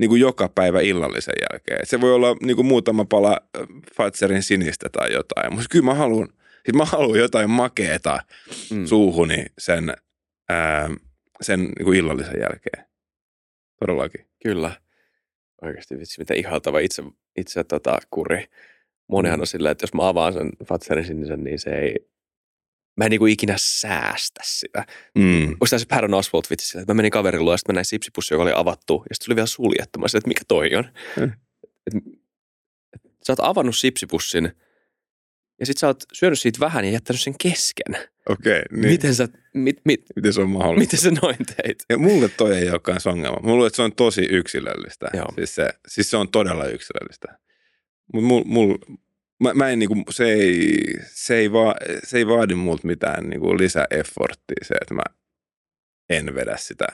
[0.00, 1.78] niinku joka päivä illallisen jälkeen.
[1.82, 5.52] Et se voi olla niinku muutama pala äh, Fatserin sinistä tai jotain.
[5.52, 6.28] Mutta kyllä mä haluan,
[6.64, 8.18] siis mä haluan jotain makeeta
[8.70, 8.86] Mm.
[8.86, 9.94] suuhuni sen,
[10.48, 10.90] ää,
[11.40, 12.84] sen niinku illallisen jälkeen.
[13.80, 14.26] Todellakin.
[14.42, 14.83] Kyllä.
[15.64, 17.02] Oikeasti vitsi, mitä ihaltava itse,
[17.36, 18.44] itse tota, kuri.
[19.08, 19.40] Monihan Mm.
[19.40, 21.94] on silleen, että jos mä avaan sen Fatserin sinisen, niin se ei...
[22.96, 24.86] Mä en niinku ikinä säästä sitä.
[25.14, 25.48] Mm.
[25.48, 27.76] Onko tämä se Patton Oswalt vitsi sillä, että mä menin kaverin luo ja sitten mä
[27.76, 29.98] näin sipsipussi, joka oli avattu ja sitten se oli vielä suljettu.
[29.98, 30.84] Mä sanoin, että mikä toi on?
[31.16, 31.32] Mm.
[31.86, 31.94] Et,
[32.94, 34.44] et, sä oot avannut sipsipussin
[35.60, 37.96] ja sitten sä oot syönyt siitä vähän ja jättänyt sen kesken.
[38.28, 38.80] Okei, niin.
[38.80, 38.92] Niin.
[38.92, 40.96] Miten, sä, mit, mit, Miten se on mahdollista?
[40.96, 41.84] miten sä noin teit?
[41.88, 43.40] Ja mulle toi ei olekaan se ongelma.
[43.40, 45.10] Mä luulen, että se on tosi yksilöllistä.
[45.14, 45.26] Joo.
[45.34, 47.38] Siis se, siis se on todella yksilöllistä.
[48.12, 48.78] Mutta mul, mul,
[49.42, 53.58] mä, mä en niinku, se ei, se ei, va, se ei vaadi multa mitään niinku
[53.58, 55.02] lisäefforttia se, että mä
[56.10, 56.86] en vedä sitä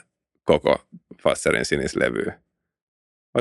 [0.45, 0.87] koko
[1.22, 2.41] Fasserin sinislevyä.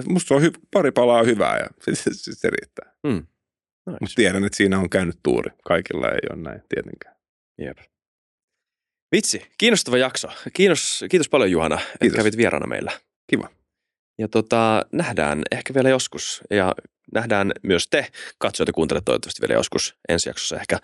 [0.07, 2.93] Musta se on hy, pari palaa hyvää ja se, se, se riittää.
[3.85, 4.13] Mutta Nice.
[4.15, 5.51] tiedän, että siinä on käynyt tuuri.
[5.65, 7.15] Kaikilla ei ole näin tietenkään.
[7.59, 7.77] Jep.
[9.15, 10.27] Vitsi, kiinnostava jakso.
[10.53, 12.17] Kiitos, kiitos paljon Juhana, että Kiitos.
[12.17, 12.91] kävit vieraana meillä.
[13.29, 13.49] Kiva.
[14.19, 16.41] Ja tota, nähdään ehkä vielä joskus.
[16.49, 16.75] Ja
[17.13, 18.07] nähdään myös te,
[18.37, 20.79] katsojat ja kuuntelijat toivottavasti vielä joskus ensi jaksossa ehkä.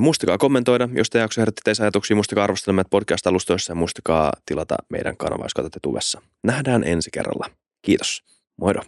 [0.00, 2.16] Muistakaa kommentoida, jos te jakso herätti teissä ajatuksia.
[2.16, 6.22] Muistakaa arvostella meidät podcast-alustoissa ja muistakaa tilata meidän kanava, jos katsotte tuvessa.
[6.44, 7.50] Nähdään ensi kerralla.
[7.82, 8.22] Kiitos.
[8.60, 8.80] Moido.